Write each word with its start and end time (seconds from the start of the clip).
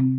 Well, 0.00 0.12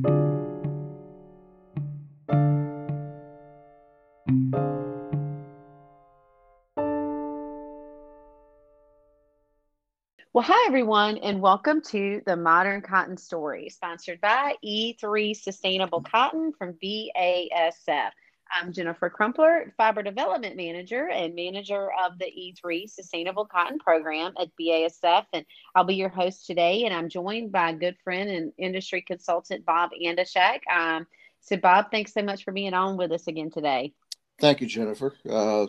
hi, 10.44 10.68
everyone, 10.68 11.18
and 11.18 11.42
welcome 11.42 11.82
to 11.88 12.22
the 12.28 12.36
Modern 12.36 12.82
Cotton 12.82 13.18
Story, 13.18 13.70
sponsored 13.70 14.22
by 14.22 14.54
E3 14.64 15.36
Sustainable 15.36 16.04
Cotton 16.04 16.54
from 16.54 16.74
BASF. 16.74 18.12
I'm 18.54 18.74
Jennifer 18.74 19.10
Crumpler, 19.10 19.74
Fiber 19.78 20.04
Development 20.04 20.58
Manager 20.58 21.08
and 21.10 21.36
Manager 21.36 21.90
of 22.06 22.20
the 22.20 22.26
E3 22.26 22.90
Sustainable 22.90 23.46
Cotton 23.46 23.80
Program 23.80 24.34
at 24.38 24.50
BASF, 24.60 25.26
and 25.32 25.46
I'll 25.74 25.86
be 25.86 25.96
your 25.96 26.10
host 26.10 26.46
today. 26.46 26.84
And 26.84 26.94
I'm 26.94 27.08
joined 27.08 27.54
by 27.54 27.70
a 27.70 27.76
good 27.76 27.96
friend 28.04 28.30
and 28.30 28.52
industry 28.58 29.04
consultant, 29.08 29.66
Bob 29.66 29.92
Antoshak. 30.04 30.60
Um, 30.70 31.08
so, 31.40 31.56
Bob, 31.56 31.92
thanks 31.92 32.14
so 32.14 32.24
much 32.24 32.44
for 32.44 32.52
being 32.52 32.74
on 32.74 32.98
with 32.98 33.12
us 33.14 33.28
again 33.28 33.52
today. 33.52 33.94
Thank 34.40 34.60
you, 34.60 34.68
Jennifer. 34.68 35.14
Uh, 35.28 35.68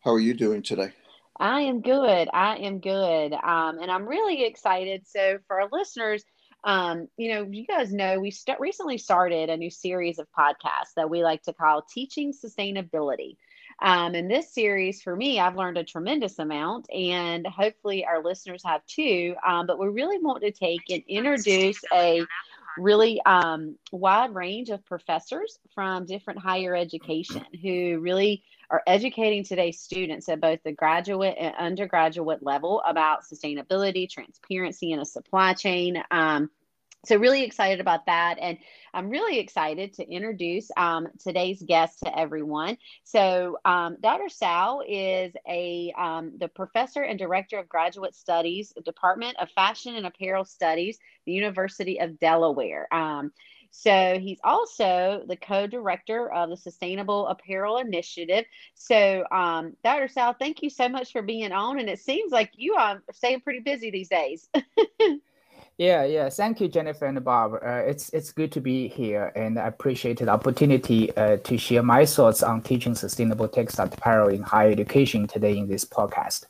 how 0.00 0.12
are 0.12 0.20
you 0.20 0.34
doing 0.34 0.62
today? 0.62 0.92
I 1.36 1.62
am 1.62 1.80
good. 1.80 2.28
I 2.32 2.58
am 2.58 2.78
good. 2.78 3.32
Um, 3.32 3.80
and 3.80 3.90
I'm 3.90 4.06
really 4.06 4.44
excited. 4.44 5.02
So, 5.06 5.38
for 5.48 5.60
our 5.60 5.68
listeners, 5.72 6.24
um, 6.64 7.08
you 7.16 7.34
know, 7.34 7.42
you 7.50 7.66
guys 7.66 7.92
know 7.92 8.18
we 8.18 8.30
st- 8.30 8.60
recently 8.60 8.98
started 8.98 9.50
a 9.50 9.56
new 9.56 9.70
series 9.70 10.18
of 10.18 10.26
podcasts 10.36 10.94
that 10.96 11.10
we 11.10 11.22
like 11.22 11.42
to 11.42 11.52
call 11.52 11.82
Teaching 11.82 12.32
Sustainability. 12.32 13.36
Um, 13.82 14.14
in 14.14 14.28
this 14.28 14.52
series, 14.52 15.02
for 15.02 15.14
me, 15.14 15.40
I've 15.40 15.56
learned 15.56 15.78
a 15.78 15.84
tremendous 15.84 16.38
amount, 16.38 16.90
and 16.90 17.46
hopefully 17.46 18.06
our 18.06 18.22
listeners 18.22 18.62
have 18.64 18.84
too. 18.86 19.34
Um, 19.46 19.66
but 19.66 19.78
we 19.78 19.88
really 19.88 20.18
want 20.18 20.42
to 20.42 20.52
take 20.52 20.82
and 20.90 21.02
introduce 21.08 21.80
a 21.92 22.24
really 22.78 23.20
um, 23.26 23.76
wide 23.92 24.34
range 24.34 24.70
of 24.70 24.84
professors 24.84 25.58
from 25.74 26.06
different 26.06 26.40
higher 26.40 26.74
education 26.74 27.44
who 27.62 27.98
really 28.00 28.42
are 28.70 28.82
educating 28.86 29.44
today's 29.44 29.80
students 29.80 30.28
at 30.28 30.40
both 30.40 30.62
the 30.64 30.72
graduate 30.72 31.36
and 31.38 31.54
undergraduate 31.56 32.42
level 32.42 32.82
about 32.86 33.22
sustainability, 33.24 34.08
transparency 34.08 34.92
in 34.92 35.00
a 35.00 35.04
supply 35.04 35.52
chain. 35.54 36.02
Um, 36.10 36.50
so 37.04 37.16
really 37.16 37.42
excited 37.42 37.80
about 37.80 38.06
that 38.06 38.38
and 38.40 38.58
i'm 38.92 39.08
really 39.08 39.38
excited 39.38 39.92
to 39.92 40.08
introduce 40.08 40.70
um, 40.76 41.08
today's 41.18 41.62
guest 41.62 42.00
to 42.00 42.18
everyone 42.18 42.76
so 43.04 43.56
um, 43.64 43.96
dr 44.00 44.26
Cao 44.26 44.82
is 44.88 45.32
a 45.48 45.92
um, 45.98 46.32
the 46.38 46.48
professor 46.48 47.02
and 47.02 47.18
director 47.18 47.58
of 47.58 47.68
graduate 47.68 48.14
studies 48.14 48.72
department 48.84 49.36
of 49.40 49.50
fashion 49.50 49.96
and 49.96 50.06
apparel 50.06 50.44
studies 50.44 50.98
the 51.26 51.32
university 51.32 52.00
of 52.00 52.18
delaware 52.18 52.86
um, 52.92 53.32
so 53.76 54.20
he's 54.20 54.38
also 54.44 55.24
the 55.26 55.34
co-director 55.34 56.32
of 56.32 56.48
the 56.48 56.56
Sustainable 56.56 57.26
Apparel 57.26 57.78
Initiative. 57.78 58.44
So, 58.74 59.24
um, 59.32 59.72
Dr. 59.82 60.06
Cao, 60.06 60.38
thank 60.38 60.62
you 60.62 60.70
so 60.70 60.88
much 60.88 61.10
for 61.10 61.22
being 61.22 61.50
on. 61.50 61.80
And 61.80 61.90
it 61.90 61.98
seems 61.98 62.30
like 62.30 62.52
you 62.54 62.74
are 62.74 63.02
staying 63.12 63.40
pretty 63.40 63.58
busy 63.58 63.90
these 63.90 64.08
days. 64.08 64.48
yeah, 65.78 66.04
yeah. 66.04 66.28
Thank 66.28 66.60
you, 66.60 66.68
Jennifer 66.68 67.06
and 67.06 67.22
Bob. 67.24 67.54
Uh, 67.54 67.82
it's 67.86 68.08
it's 68.10 68.30
good 68.32 68.52
to 68.52 68.60
be 68.60 68.88
here, 68.88 69.32
and 69.34 69.58
I 69.58 69.66
appreciate 69.66 70.18
the 70.18 70.28
opportunity 70.28 71.14
uh, 71.16 71.38
to 71.38 71.58
share 71.58 71.82
my 71.82 72.06
thoughts 72.06 72.42
on 72.42 72.62
teaching 72.62 72.94
sustainable 72.94 73.48
textile 73.48 73.86
apparel 73.86 74.28
in 74.28 74.42
higher 74.42 74.70
education 74.70 75.26
today 75.26 75.58
in 75.58 75.68
this 75.68 75.84
podcast. 75.84 76.46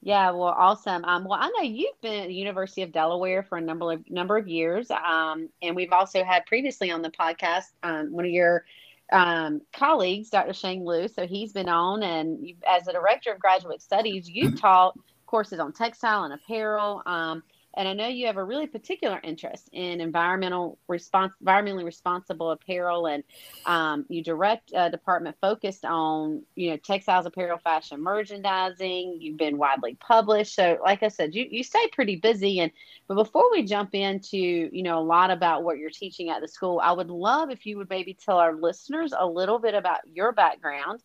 Yeah, 0.00 0.30
well, 0.30 0.54
awesome. 0.56 1.04
Um, 1.04 1.24
well, 1.24 1.38
I 1.40 1.48
know 1.48 1.62
you've 1.62 2.00
been 2.00 2.22
at 2.22 2.28
the 2.28 2.34
University 2.34 2.82
of 2.82 2.92
Delaware 2.92 3.42
for 3.42 3.58
a 3.58 3.60
number 3.60 3.92
of 3.92 4.08
number 4.10 4.36
of 4.36 4.48
years, 4.48 4.90
um, 4.90 5.48
and 5.62 5.76
we've 5.76 5.92
also 5.92 6.24
had 6.24 6.46
previously 6.46 6.90
on 6.90 7.02
the 7.02 7.10
podcast 7.10 7.66
um, 7.82 8.12
one 8.12 8.24
of 8.24 8.30
your 8.30 8.64
um, 9.12 9.60
colleagues, 9.72 10.30
Dr. 10.30 10.52
Sheng 10.52 10.84
Lu. 10.84 11.08
So 11.08 11.26
he's 11.26 11.52
been 11.52 11.68
on, 11.68 12.02
and 12.02 12.46
as 12.68 12.88
a 12.88 12.92
director 12.92 13.32
of 13.32 13.38
graduate 13.38 13.82
studies, 13.82 14.28
you've 14.28 14.60
taught 14.60 14.98
courses 15.26 15.60
on 15.60 15.72
textile 15.72 16.24
and 16.24 16.34
apparel. 16.34 17.02
Um, 17.06 17.42
and 17.78 17.86
I 17.86 17.92
know 17.92 18.08
you 18.08 18.26
have 18.26 18.38
a 18.38 18.44
really 18.44 18.66
particular 18.66 19.20
interest 19.22 19.68
in 19.72 20.00
environmental 20.00 20.78
response, 20.88 21.32
environmentally 21.42 21.84
responsible 21.84 22.50
apparel, 22.50 23.06
and 23.06 23.22
um, 23.66 24.04
you 24.08 24.20
direct 24.20 24.72
a 24.74 24.90
department 24.90 25.36
focused 25.40 25.84
on 25.84 26.42
you 26.56 26.70
know 26.70 26.76
textiles, 26.76 27.24
apparel, 27.24 27.56
fashion, 27.56 28.02
merchandising. 28.02 29.18
You've 29.20 29.38
been 29.38 29.58
widely 29.58 29.94
published, 29.94 30.56
so 30.56 30.78
like 30.82 31.04
I 31.04 31.08
said, 31.08 31.36
you 31.36 31.46
you 31.48 31.62
stay 31.62 31.86
pretty 31.92 32.16
busy. 32.16 32.58
And 32.58 32.72
but 33.06 33.14
before 33.14 33.48
we 33.52 33.62
jump 33.62 33.94
into 33.94 34.36
you 34.36 34.82
know 34.82 34.98
a 34.98 35.00
lot 35.00 35.30
about 35.30 35.62
what 35.62 35.78
you're 35.78 35.88
teaching 35.88 36.30
at 36.30 36.40
the 36.40 36.48
school, 36.48 36.80
I 36.82 36.90
would 36.90 37.10
love 37.10 37.48
if 37.50 37.64
you 37.64 37.78
would 37.78 37.88
maybe 37.88 38.12
tell 38.12 38.38
our 38.38 38.54
listeners 38.54 39.14
a 39.16 39.24
little 39.24 39.60
bit 39.60 39.74
about 39.74 40.00
your 40.12 40.32
background. 40.32 41.00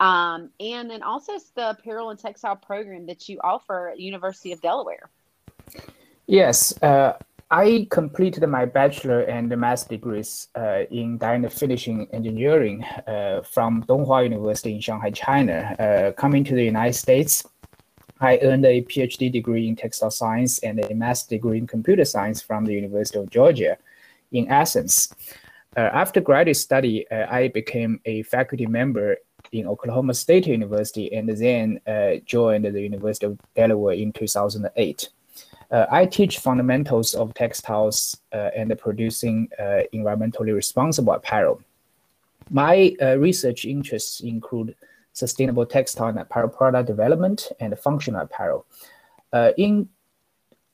Um, 0.00 0.50
and 0.58 0.90
then 0.90 1.02
also 1.02 1.34
the 1.54 1.70
apparel 1.70 2.08
and 2.08 2.18
textile 2.18 2.56
program 2.56 3.04
that 3.06 3.28
you 3.28 3.40
offer 3.44 3.90
at 3.90 4.00
University 4.00 4.52
of 4.52 4.62
Delaware. 4.62 5.10
Yes, 6.26 6.72
uh, 6.80 7.18
I 7.50 7.86
completed 7.90 8.46
my 8.48 8.64
bachelor 8.64 9.20
and 9.20 9.54
master 9.58 9.90
degrees 9.90 10.48
uh, 10.56 10.84
in 10.90 11.18
dyeing 11.18 11.44
and 11.44 11.52
finishing 11.52 12.08
engineering 12.12 12.82
uh, 13.06 13.42
from 13.42 13.84
Donghua 13.84 14.24
University 14.24 14.74
in 14.74 14.80
Shanghai, 14.80 15.10
China. 15.10 15.76
Uh, 15.78 16.12
coming 16.12 16.42
to 16.44 16.54
the 16.54 16.64
United 16.64 16.94
States, 16.94 17.44
I 18.20 18.38
earned 18.42 18.64
a 18.64 18.80
PhD 18.82 19.30
degree 19.30 19.68
in 19.68 19.76
textile 19.76 20.10
science 20.10 20.60
and 20.60 20.80
a 20.80 20.94
master 20.94 21.36
degree 21.36 21.58
in 21.58 21.66
computer 21.66 22.06
science 22.06 22.40
from 22.40 22.64
the 22.64 22.72
University 22.72 23.18
of 23.18 23.28
Georgia 23.28 23.76
in 24.32 24.48
Athens. 24.48 25.14
Uh, 25.76 25.90
after 25.92 26.22
graduate 26.22 26.56
study, 26.56 27.06
uh, 27.10 27.26
I 27.30 27.48
became 27.48 28.00
a 28.06 28.22
faculty 28.22 28.66
member 28.66 29.18
in 29.52 29.66
Oklahoma 29.66 30.14
State 30.14 30.46
University 30.46 31.12
and 31.12 31.28
then 31.28 31.80
joined 32.24 32.64
the 32.64 32.80
University 32.80 33.26
of 33.26 33.38
Delaware 33.54 33.94
in 33.94 34.10
2008. 34.10 35.10
Uh, 35.74 35.86
I 35.90 36.06
teach 36.06 36.38
fundamentals 36.38 37.14
of 37.14 37.34
textiles 37.34 38.16
uh, 38.32 38.50
and 38.54 38.72
producing 38.78 39.48
uh, 39.58 39.80
environmentally 39.92 40.54
responsible 40.54 41.12
apparel. 41.14 41.60
My 42.48 42.94
uh, 43.02 43.18
research 43.18 43.64
interests 43.64 44.20
include 44.20 44.76
sustainable 45.14 45.66
textile 45.66 46.10
and 46.10 46.20
apparel 46.20 46.48
product 46.48 46.86
development 46.86 47.50
and 47.58 47.76
functional 47.76 48.20
apparel. 48.20 48.66
Uh, 49.32 49.50
in 49.58 49.88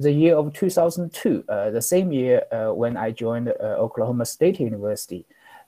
the 0.00 0.12
year 0.12 0.37
of 0.37 0.53
2002, 0.53 1.44
uh, 1.49 1.71
the 1.71 1.81
same 1.81 2.12
year 2.12 2.43
when 2.75 2.99
I 2.99 3.10
joined 3.10 3.49
Oklahoma 3.49 4.27
State 4.27 4.60
University, 4.60 5.25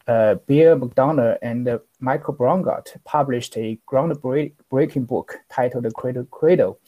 Bill 0.06 0.76
McDonough 0.78 1.38
and 1.40 1.80
Michael 2.00 2.34
Braungart 2.34 3.02
published 3.04 3.56
a 3.56 3.78
groundbreaking 3.90 5.06
book 5.06 5.38
titled 5.48 5.86
Cradle 5.94 6.26
Cradle, 6.26 6.78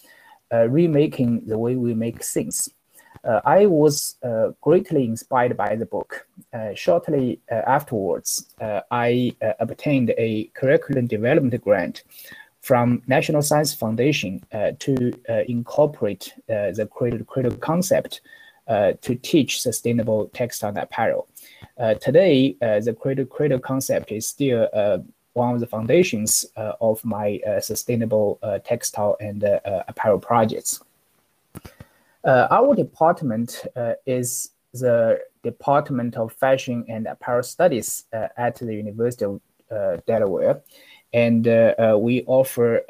Uh, 0.55 0.69
remaking 0.69 1.45
the 1.47 1.59
way 1.59 1.75
we 1.75 1.95
make 1.95 2.23
things. 2.23 2.69
Uh, 3.25 3.41
I 3.45 3.67
was 3.67 4.17
uh, 4.23 4.51
greatly 4.61 5.05
inspired 5.05 5.57
by 5.57 5.75
the 5.75 5.87
book. 5.87 6.29
Uh, 6.53 6.75
shortly 6.75 7.41
uh, 7.51 7.63
afterwards, 7.67 8.55
I 8.91 9.35
obtained 9.59 10.15
a 10.17 10.45
curriculum 10.55 11.07
development 11.09 11.61
grant 11.65 12.05
from 12.61 13.03
National 13.09 13.43
Science 13.43 13.75
Foundation 13.75 14.45
to 14.79 15.13
incorporate 15.49 16.33
the 16.47 16.89
cradle 16.93 17.25
cradle 17.25 17.57
concept 17.57 18.21
to 18.69 19.15
teach 19.23 19.61
sustainable 19.61 20.29
textile 20.35 20.77
apparel. 20.77 21.27
today, 22.01 22.57
the 22.61 22.97
cradle 23.31 23.59
concept 23.59 24.13
is 24.13 24.27
still 24.27 24.69
one 25.35 25.55
of 25.55 25.61
the 25.61 25.67
foundations 25.67 26.47
uh, 26.57 26.73
of 26.81 27.05
my 27.05 27.41
uh, 27.47 27.61
sustainable 27.61 28.39
uh, 28.43 28.59
textile 28.61 29.17
and 29.21 29.45
uh, 29.45 29.61
uh, 29.65 29.83
apparel 29.89 30.19
projects. 30.19 30.81
Uh, 32.25 32.49
our 32.51 32.75
department 32.75 33.67
is 34.07 34.51
the 34.73 35.21
Department 35.43 36.17
of 36.17 36.33
Fashion 36.33 36.85
and 36.89 37.07
Apparel 37.07 37.43
Studies 37.43 38.05
at 38.13 38.57
the 38.57 38.75
University 38.75 39.27
of 39.27 39.41
Delaware, 40.07 40.63
and 41.13 41.45
we 42.01 42.25
offer 42.27 42.83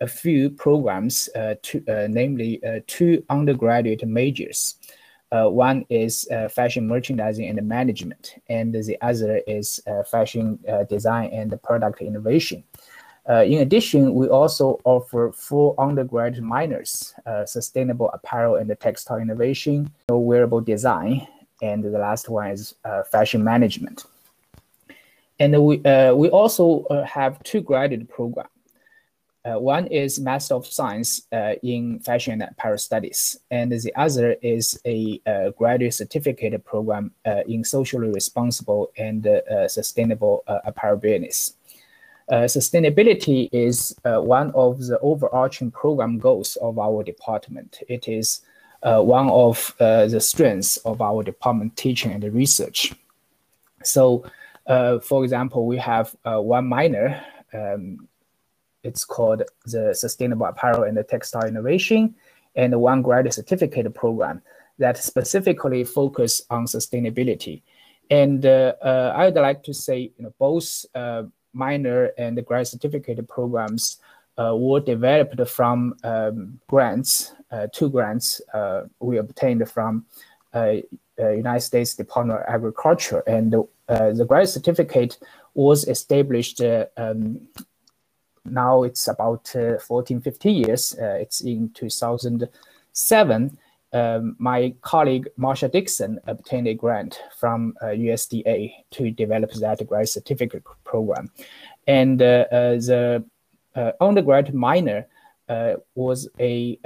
a 0.00 0.06
few 0.06 0.50
programs, 0.50 1.30
to, 1.62 2.08
namely 2.10 2.60
two 2.86 3.24
undergraduate 3.30 4.06
majors. 4.06 4.74
Uh, 5.30 5.46
one 5.46 5.84
is 5.90 6.26
uh, 6.30 6.48
fashion 6.48 6.88
merchandising 6.88 7.46
and 7.46 7.68
management, 7.68 8.36
and 8.48 8.72
the 8.72 8.96
other 9.02 9.42
is 9.46 9.80
uh, 9.86 10.02
fashion 10.02 10.58
uh, 10.66 10.84
design 10.84 11.28
and 11.32 11.62
product 11.62 12.00
innovation. 12.00 12.64
Uh, 13.28 13.42
in 13.42 13.58
addition, 13.58 14.14
we 14.14 14.26
also 14.28 14.80
offer 14.84 15.30
full 15.32 15.74
undergraduate 15.76 16.42
minors, 16.42 17.14
uh, 17.26 17.44
sustainable 17.44 18.08
apparel 18.14 18.56
and 18.56 18.74
textile 18.80 19.18
innovation, 19.18 19.90
wearable 20.08 20.62
design, 20.62 21.26
and 21.60 21.84
the 21.84 21.90
last 21.90 22.30
one 22.30 22.50
is 22.50 22.74
fashion 23.10 23.44
management. 23.44 24.06
And 25.38 25.52
we, 25.62 25.76
we 25.76 26.30
also 26.30 26.86
have 27.06 27.42
two 27.42 27.60
graduate 27.60 28.08
programs. 28.08 28.48
Uh, 29.48 29.58
one 29.58 29.86
is 29.86 30.20
Master 30.20 30.54
of 30.54 30.66
Science 30.66 31.22
uh, 31.32 31.54
in 31.62 32.00
Fashion 32.00 32.42
and 32.42 32.50
Apparel 32.50 32.76
Studies, 32.76 33.38
and 33.50 33.72
the 33.72 33.94
other 33.96 34.32
is 34.42 34.78
a 34.84 35.20
uh, 35.26 35.50
graduate 35.50 35.94
certificate 35.94 36.62
program 36.64 37.12
uh, 37.24 37.42
in 37.46 37.64
socially 37.64 38.08
responsible 38.08 38.90
and 38.98 39.26
uh, 39.26 39.66
sustainable 39.68 40.42
uh, 40.48 40.58
apparel 40.64 40.98
business. 40.98 41.54
sustainability 42.30 43.48
is 43.52 43.94
one 44.04 44.50
of 44.54 44.86
the 44.86 44.98
overarching 45.00 45.70
program 45.70 46.18
goals 46.18 46.56
of 46.56 46.78
our 46.78 47.02
department. 47.02 47.80
It 47.88 48.06
is 48.06 48.42
one 48.82 49.30
of 49.30 49.74
the 49.78 50.20
strengths 50.20 50.76
of 50.84 51.00
our 51.00 51.22
department 51.22 51.76
teaching 51.76 52.12
and 52.12 52.24
research. 52.34 52.92
So, 53.82 54.24
for 55.08 55.24
example, 55.24 55.64
we 55.66 55.78
have 55.78 56.14
one 56.24 56.66
minor 56.66 57.24
um, 57.54 58.08
it's 58.82 59.04
called 59.04 59.42
the 59.66 59.94
Sustainable 59.94 60.46
Apparel 60.46 60.84
and 60.84 60.96
the 60.96 61.02
Textile 61.02 61.46
Innovation, 61.46 62.14
and 62.54 62.80
one 62.80 63.02
graduate 63.02 63.34
certificate 63.34 63.92
program 63.94 64.42
that 64.78 64.96
specifically 64.96 65.84
focus 65.84 66.42
on 66.50 66.66
sustainability. 66.66 67.62
And 68.10 68.44
uh, 68.46 68.74
uh, 68.82 69.12
I'd 69.16 69.34
like 69.34 69.62
to 69.64 69.74
say, 69.74 70.12
you 70.16 70.24
know, 70.24 70.32
both 70.38 70.86
uh, 70.94 71.24
minor 71.52 72.10
and 72.16 72.44
graduate 72.46 72.68
certificate 72.68 73.28
programs 73.28 73.98
uh, 74.38 74.54
were 74.56 74.80
developed 74.80 75.46
from 75.48 75.94
um, 76.04 76.60
grants, 76.68 77.32
uh, 77.50 77.66
two 77.72 77.90
grants 77.90 78.40
uh, 78.54 78.82
we 79.00 79.18
obtained 79.18 79.68
from 79.68 80.06
United 81.18 81.60
States 81.60 81.94
Department 81.94 82.40
of 82.40 82.46
Agriculture, 82.48 83.22
and 83.26 83.52
the 83.52 84.24
graduate 84.28 84.48
certificate 84.48 85.18
was 85.54 85.86
established 85.88 86.60
um, 86.96 87.40
now 88.50 88.82
it's 88.82 89.08
about 89.08 89.54
uh, 89.54 89.78
14, 89.78 90.20
15 90.20 90.54
years. 90.54 90.96
Uh, 91.00 91.18
it's 91.20 91.40
in 91.40 91.70
2007. 91.74 93.58
Um, 93.90 94.36
my 94.38 94.74
colleague 94.82 95.28
Marsha 95.38 95.70
Dickson 95.70 96.20
obtained 96.26 96.68
a 96.68 96.74
grant 96.74 97.22
from 97.38 97.74
uh, 97.80 97.86
USDA 97.86 98.74
to 98.90 99.10
develop 99.10 99.52
that 99.52 99.86
grad 99.86 100.08
certificate 100.08 100.62
program. 100.84 101.30
And 101.86 102.20
uh, 102.20 102.44
uh, 102.52 102.74
the 102.74 103.24
uh, 103.74 103.92
undergrad 104.00 104.52
minor 104.52 105.06
was 105.94 106.28
a 106.38 106.78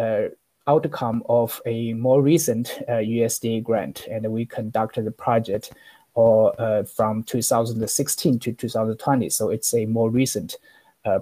outcome 0.69 1.25
of 1.29 1.61
a 1.67 1.93
more 1.95 2.23
recent 2.23 2.79
USDA 2.89 3.65
grant, 3.65 4.07
and 4.09 4.31
we 4.31 4.47
conducted 4.47 5.05
the 5.05 5.11
project 5.11 5.73
or 6.15 6.85
from 6.85 7.25
2016 7.25 8.39
to 8.39 8.53
2020. 8.53 9.29
So 9.31 9.49
it's 9.49 9.75
a 9.75 9.87
more 9.87 10.09
recent 10.09 10.55
uh, 10.55 10.59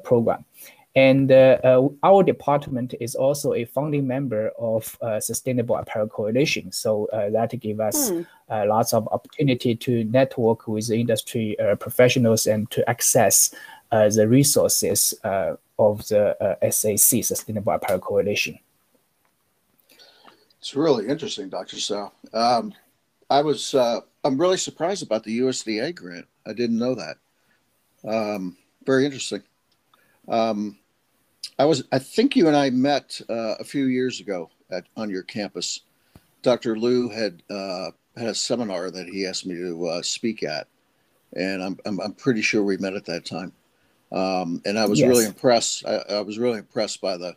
program. 0.05 0.45
And 0.97 1.31
uh, 1.31 1.59
uh, 1.63 1.89
our 2.03 2.25
department 2.25 2.95
is 3.01 3.15
also 3.15 3.55
a 3.55 3.65
founding 3.65 4.09
member 4.09 4.51
of 4.59 4.99
Sustainable 5.21 5.77
Apparel 5.77 6.09
Coalition. 6.09 6.73
So 6.73 7.09
that 7.13 7.59
gives 7.61 7.81
us 7.81 8.11
hmm. 8.11 8.23
lots 8.49 8.93
of 8.93 9.09
opportunity 9.13 9.77
to 9.77 10.05
network 10.05 10.67
with 10.67 10.91
industry 10.91 11.57
professionals 11.79 12.47
and 12.47 12.69
to 12.73 12.89
access 12.91 13.55
the 13.93 14.27
resources 14.29 15.15
of 15.23 16.09
the 16.09 16.59
SAC, 16.71 17.25
Sustainable 17.25 17.73
Apparel 17.73 18.01
Coalition. 18.01 18.59
It's 20.61 20.77
really 20.77 21.09
interesting, 21.09 21.49
Dr. 21.49 21.77
Cao. 21.77 22.11
Um, 22.35 22.75
I 23.31 23.41
was 23.41 23.75
uh, 23.75 24.01
I'm 24.25 24.39
really 24.39 24.59
surprised 24.59 25.03
about 25.03 25.25
the 25.25 25.41
USDA 25.41 25.95
grant. 25.95 26.27
I 26.47 26.53
didn't 26.53 26.79
know 26.79 26.95
that. 26.95 27.17
Um, 28.07 28.57
very 28.85 29.07
interesting. 29.07 29.43
Um, 30.29 30.79
I 31.59 31.65
was, 31.65 31.85
I 31.93 31.99
think 31.99 32.37
you 32.37 32.49
and 32.49 32.57
I 32.57 32.71
met 32.71 33.21
uh, 33.29 33.57
a 33.59 33.65
few 33.65 33.87
years 33.87 34.21
ago 34.21 34.51
at 34.71 34.85
on 34.97 35.11
your 35.11 35.23
campus. 35.23 35.83
Dr. 36.43 36.79
Lu 36.79 37.09
had 37.09 37.43
uh, 37.51 37.91
had 38.17 38.29
a 38.29 38.35
seminar 38.35 38.91
that 38.91 39.09
he 39.09 39.27
asked 39.27 39.47
me 39.47 39.55
to 39.57 39.87
uh, 39.87 40.03
speak 40.03 40.43
at, 40.43 40.67
and 41.35 41.63
I'm, 41.63 41.79
I'm, 41.85 42.01
I'm 42.01 42.15
pretty 42.15 42.43
sure 42.43 42.63
we 42.63 42.77
met 42.79 42.95
at 42.95 43.05
that 43.07 43.25
time. 43.25 43.53
Um, 44.13 44.61
and 44.65 44.79
I 44.79 44.87
was 44.87 44.99
yes. 44.99 45.09
really 45.09 45.27
impressed. 45.27 45.87
I, 45.87 45.97
I, 46.11 46.21
was 46.21 46.39
really 46.39 46.59
impressed 46.59 47.01
by 47.01 47.17
the 47.17 47.37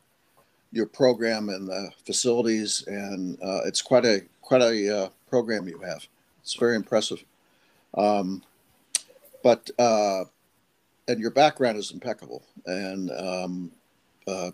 your 0.71 0.87
program 0.87 1.49
and 1.49 1.67
the 1.67 1.91
facilities, 2.03 2.83
and 2.87 3.37
uh, 3.43 3.61
it's 3.65 3.81
quite 3.81 4.05
a 4.05 4.21
quite 4.41 4.61
a 4.61 5.03
uh, 5.03 5.09
program 5.29 5.67
you 5.67 5.79
have. 5.79 6.07
It's 6.41 6.55
very 6.55 6.75
impressive. 6.75 7.23
Um, 7.95 8.41
but 9.43 9.69
uh, 9.77 10.23
and 11.07 11.19
your 11.19 11.31
background 11.31 11.77
is 11.77 11.91
impeccable, 11.91 12.43
and 12.65 13.11
um, 13.11 13.71
uh, 14.27 14.51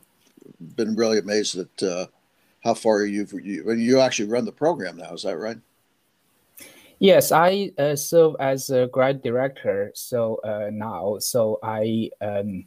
been 0.76 0.96
really 0.96 1.20
amazed 1.20 1.58
at 1.58 1.84
uh, 1.84 2.08
how 2.64 2.74
far 2.74 3.06
you've 3.06 3.34
you, 3.34 3.72
you 3.72 4.00
actually 4.00 4.30
run 4.30 4.46
the 4.46 4.52
program 4.52 4.98
now. 4.98 5.14
Is 5.14 5.24
that 5.24 5.38
right? 5.38 5.58
Yes, 7.00 7.32
I 7.32 7.72
uh, 7.78 7.96
serve 7.96 8.36
as 8.40 8.70
a 8.70 8.88
grad 8.88 9.22
director. 9.22 9.92
So 9.96 10.36
uh, 10.44 10.70
now, 10.72 11.18
so 11.20 11.60
I 11.64 12.10
um, 12.20 12.66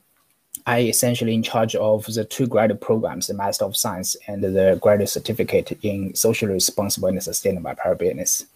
I 0.67 0.81
essentially 0.81 1.35
in 1.35 1.43
charge 1.43 1.75
of 1.75 2.07
the 2.07 2.25
two 2.25 2.47
graduate 2.47 2.81
programs, 2.81 3.27
the 3.27 3.35
Master 3.35 3.65
of 3.65 3.77
Science 3.77 4.17
and 4.29 4.43
the 4.43 4.79
graduate 4.81 5.11
certificate 5.11 5.79
in 5.83 6.15
socially 6.15 6.55
responsible 6.55 7.09
and 7.09 7.23
sustainable 7.23 7.75
business. 7.99 8.47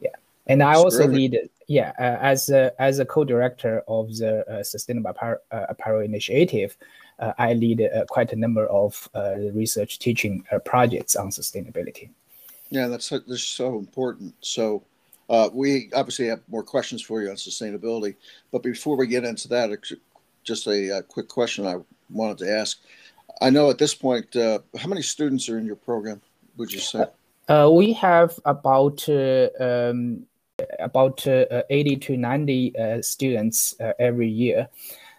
Yeah, 0.00 0.10
and 0.46 0.62
I 0.62 0.74
also 0.74 1.06
lead 1.06 1.38
yeah, 1.66 1.92
uh, 1.98 2.18
as 2.20 2.48
a, 2.48 2.72
as 2.80 2.98
a 2.98 3.04
co-director 3.04 3.82
of 3.88 4.16
the 4.16 4.48
uh, 4.48 4.62
Sustainable 4.62 5.10
Apparel, 5.10 5.38
uh, 5.50 5.66
Apparel 5.68 6.00
Initiative, 6.02 6.76
uh, 7.18 7.32
I 7.38 7.54
lead 7.54 7.80
uh, 7.80 8.04
quite 8.08 8.32
a 8.32 8.36
number 8.36 8.66
of 8.66 9.08
uh, 9.14 9.36
research 9.52 9.98
teaching 9.98 10.44
projects 10.64 11.16
on 11.16 11.30
sustainability. 11.30 12.10
Yeah, 12.70 12.88
that's 12.88 13.06
so, 13.06 13.18
that's 13.26 13.42
so 13.42 13.78
important. 13.78 14.34
So 14.40 14.84
we 15.52 15.90
obviously 15.94 16.28
have 16.28 16.40
more 16.48 16.62
questions 16.62 17.02
for 17.02 17.22
you 17.22 17.30
on 17.30 17.36
sustainability, 17.36 18.14
but 18.52 18.62
before 18.62 18.96
we 18.96 19.06
get 19.06 19.24
into 19.24 19.48
that, 19.48 19.70
just 20.44 20.66
a, 20.68 20.98
a 20.98 21.02
quick 21.02 21.28
question 21.28 21.66
I 21.66 21.76
wanted 22.10 22.38
to 22.38 22.50
ask. 22.50 22.78
I 23.40 23.50
know 23.50 23.70
at 23.70 23.78
this 23.78 23.94
point, 23.94 24.34
how 24.34 24.86
many 24.86 25.02
students 25.02 25.48
are 25.48 25.58
in 25.58 25.66
your 25.66 25.76
program? 25.76 26.20
Would 26.58 26.72
you 26.72 26.80
say? 26.80 27.06
we 27.70 27.92
have 27.94 28.38
about 28.44 29.08
um, 29.08 30.26
about 30.78 31.26
uh, 31.26 31.62
80 31.68 31.96
to 31.96 32.16
90 32.16 32.78
uh, 32.78 33.02
students 33.02 33.74
uh, 33.80 33.92
every 33.98 34.28
year. 34.28 34.68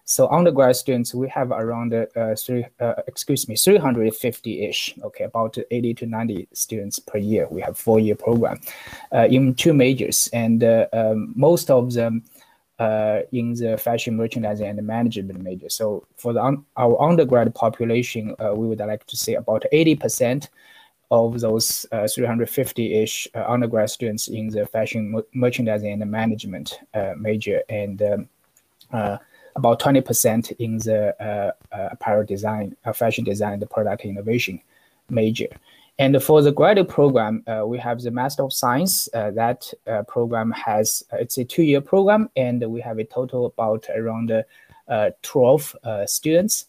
So 0.06 0.30
undergrad 0.30 0.76
students, 0.78 1.14
we 1.14 1.28
have 1.30 1.52
around 1.52 1.94
uh, 1.94 2.36
three, 2.36 2.66
uh, 2.80 2.94
excuse 3.08 3.50
me, 3.50 3.56
350-ish, 3.56 4.96
okay, 5.04 5.26
about 5.26 5.58
80 5.70 5.94
to 5.96 6.06
90 6.06 6.48
students 6.54 6.98
per 7.00 7.18
year. 7.18 7.48
We 7.52 7.62
have 7.62 7.78
four-year 7.78 8.16
program 8.16 8.62
uh, 9.14 9.28
in 9.30 9.54
two 9.54 9.74
majors, 9.74 10.30
and 10.32 10.64
um, 10.94 11.34
most 11.36 11.70
of 11.70 11.94
them 11.94 12.24
in 12.80 13.54
the 13.56 13.78
fashion 13.78 14.16
merchandising 14.16 14.66
and 14.66 14.88
management 14.88 15.42
major. 15.42 15.68
So 15.68 16.08
for 16.16 16.32
the 16.32 16.64
our 16.78 17.02
undergrad 17.02 17.54
population, 17.54 18.34
we 18.40 18.68
would 18.68 18.80
like 18.80 19.06
to 19.08 19.18
say 19.18 19.34
about 19.34 19.66
80% 19.74 20.48
of 21.10 21.40
those 21.40 21.86
350-ish 21.92 23.28
uh, 23.34 23.40
uh, 23.40 23.46
undergrad 23.48 23.90
students 23.90 24.28
in 24.28 24.50
the 24.50 24.66
fashion 24.66 25.22
merchandising 25.34 26.02
and 26.02 26.12
management 26.12 26.80
uh, 26.94 27.14
major 27.18 27.62
and 27.70 28.02
um, 28.02 28.30
about 29.56 29.80
20% 29.80 30.52
in 30.60 30.78
the 30.80 31.54
apparel 31.72 32.26
design, 32.26 32.76
fashion 32.94 33.24
design 33.24 33.60
product 33.70 34.06
innovation 34.06 34.62
major. 35.10 35.48
And 36.00 36.22
for 36.22 36.44
the 36.44 36.52
graduate 36.52 36.90
program, 36.90 37.44
uh, 37.48 37.64
we 37.66 37.80
have 37.80 38.02
the 38.02 38.12
Master 38.12 38.44
of 38.44 38.54
Science. 38.54 39.10
Uh, 39.16 39.32
that 39.32 39.74
uh, 39.88 40.04
program 40.04 40.52
has, 40.52 41.04
it's 41.14 41.40
a 41.40 41.44
two-year 41.44 41.82
program, 41.82 42.30
and 42.36 42.64
we 42.70 42.82
have 42.82 43.00
a 43.00 43.04
total 43.04 43.48
about 43.48 43.88
around 43.96 44.32
12 45.24 45.76
students. 46.06 46.66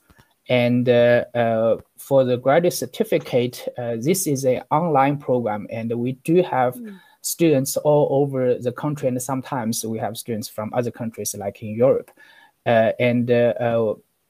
And 0.49 0.88
uh, 0.88 1.25
uh, 1.35 1.76
for 1.99 2.25
the 2.25 2.37
graduate 2.37 2.73
certificate, 2.73 3.69
uh, 3.76 3.97
this 4.00 4.26
is 4.26 4.45
an 4.45 4.62
online 4.71 5.19
program, 5.19 5.67
and 5.71 5.93
we 5.93 6.12
do 6.25 6.43
have 6.43 6.75
mm. 6.75 6.99
students 7.21 7.76
all 7.76 8.23
over 8.23 8.55
the 8.55 8.73
country, 8.73 9.09
and 9.09 9.23
sometimes 9.23 9.85
we 9.85 9.99
have 9.99 10.17
students 10.17 10.49
from 10.49 10.73
other 10.73 10.90
countries, 10.90 11.35
like 11.37 11.62
in 11.62 11.75
Europe. 11.75 12.11
and 12.64 13.31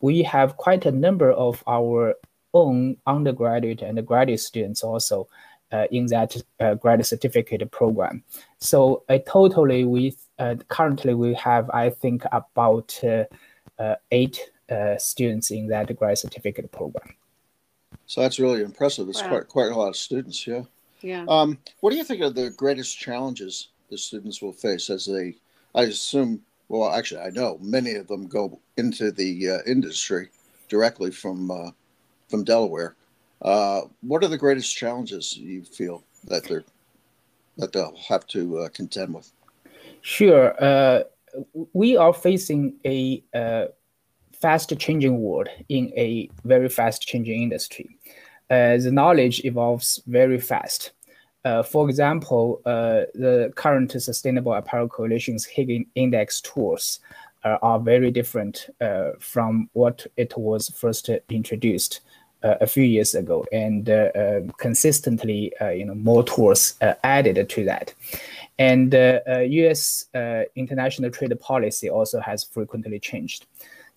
we 0.00 0.22
have 0.22 0.56
quite 0.56 0.86
a 0.86 0.92
number 0.92 1.32
of 1.32 1.62
our 1.66 2.14
own 2.54 2.96
undergraduate 3.06 3.82
and 3.82 4.06
graduate 4.06 4.40
students 4.40 4.84
also 4.84 5.28
uh, 5.72 5.86
in 5.90 6.06
that 6.06 6.34
uh, 6.60 6.74
graduate 6.74 7.06
certificate 7.06 7.70
program. 7.70 8.22
So 8.58 9.02
uh, 9.08 9.18
totally, 9.26 9.84
we 9.84 10.16
currently 10.68 11.14
we 11.14 11.34
have 11.34 11.68
I 11.70 11.90
think 11.90 12.22
about 12.32 12.98
eight 14.10 14.50
uh, 14.70 14.96
students 14.98 15.50
in 15.50 15.68
that 15.68 15.96
grad 15.96 16.18
certificate 16.18 16.70
program. 16.72 17.14
So 18.06 18.20
that's 18.20 18.38
really 18.38 18.62
impressive. 18.62 19.08
It's 19.08 19.22
wow. 19.22 19.28
quite 19.28 19.48
quite 19.48 19.72
a 19.72 19.76
lot 19.76 19.88
of 19.88 19.96
students. 19.96 20.46
Yeah. 20.46 20.62
Yeah. 21.00 21.24
Um, 21.28 21.58
what 21.80 21.90
do 21.90 21.96
you 21.96 22.04
think 22.04 22.22
are 22.22 22.30
the 22.30 22.50
greatest 22.50 22.98
challenges 22.98 23.68
the 23.90 23.96
students 23.98 24.42
will 24.42 24.52
face 24.52 24.90
as 24.90 25.06
they? 25.06 25.36
I 25.74 25.82
assume. 25.84 26.42
Well, 26.68 26.90
actually, 26.90 27.22
I 27.22 27.30
know 27.30 27.58
many 27.62 27.94
of 27.94 28.08
them 28.08 28.26
go 28.26 28.58
into 28.76 29.10
the 29.10 29.50
uh, 29.50 29.58
industry. 29.66 30.28
directly 30.68 31.10
from 31.10 31.50
uh, 31.50 31.70
from 32.28 32.44
Delaware. 32.44 32.94
Uh, 33.42 33.82
what 34.02 34.22
are 34.22 34.28
the 34.28 34.38
greatest 34.38 34.76
challenges 34.76 35.36
you 35.36 35.62
feel 35.64 36.02
that 36.24 36.44
they're 36.44 36.64
that 37.56 37.72
they'll 37.72 37.96
have 38.08 38.26
to 38.28 38.58
uh, 38.58 38.68
contend 38.68 39.14
with? 39.14 39.32
Sure. 40.02 40.54
Uh, 40.62 41.04
we 41.72 41.96
are 41.96 42.12
facing 42.12 42.74
a 42.84 43.22
uh, 43.34 43.66
fast 44.40 44.76
changing 44.78 45.20
world 45.20 45.48
in 45.68 45.92
a 45.96 46.28
very 46.44 46.68
fast 46.68 47.02
changing 47.02 47.42
industry. 47.42 47.88
Uh, 48.50 48.78
the 48.78 48.90
knowledge 48.90 49.44
evolves 49.44 50.00
very 50.06 50.38
fast. 50.38 50.92
Uh, 51.44 51.62
for 51.62 51.88
example, 51.88 52.60
uh, 52.66 53.02
the 53.14 53.52
current 53.54 53.92
Sustainable 53.92 54.54
Apparel 54.54 54.88
Coalition's 54.88 55.44
Higg 55.44 55.86
Index 55.94 56.40
tools 56.40 57.00
uh, 57.44 57.58
are 57.62 57.78
very 57.78 58.10
different 58.10 58.68
uh, 58.80 59.10
from 59.20 59.70
what 59.72 60.06
it 60.16 60.36
was 60.36 60.68
first 60.70 61.08
introduced 61.30 62.00
uh, 62.42 62.56
a 62.60 62.66
few 62.66 62.84
years 62.84 63.14
ago, 63.14 63.44
and 63.52 63.86
consistently, 64.58 65.52
you 65.74 65.84
know, 65.84 65.94
more 65.94 66.22
tools 66.22 66.74
added 67.02 67.48
to 67.48 67.64
that. 67.64 67.94
And 68.58 68.92
U.S. 68.92 70.06
international 70.54 71.10
trade 71.10 71.38
policy 71.40 71.88
also 71.88 72.20
has 72.20 72.44
frequently 72.44 72.98
changed. 72.98 73.46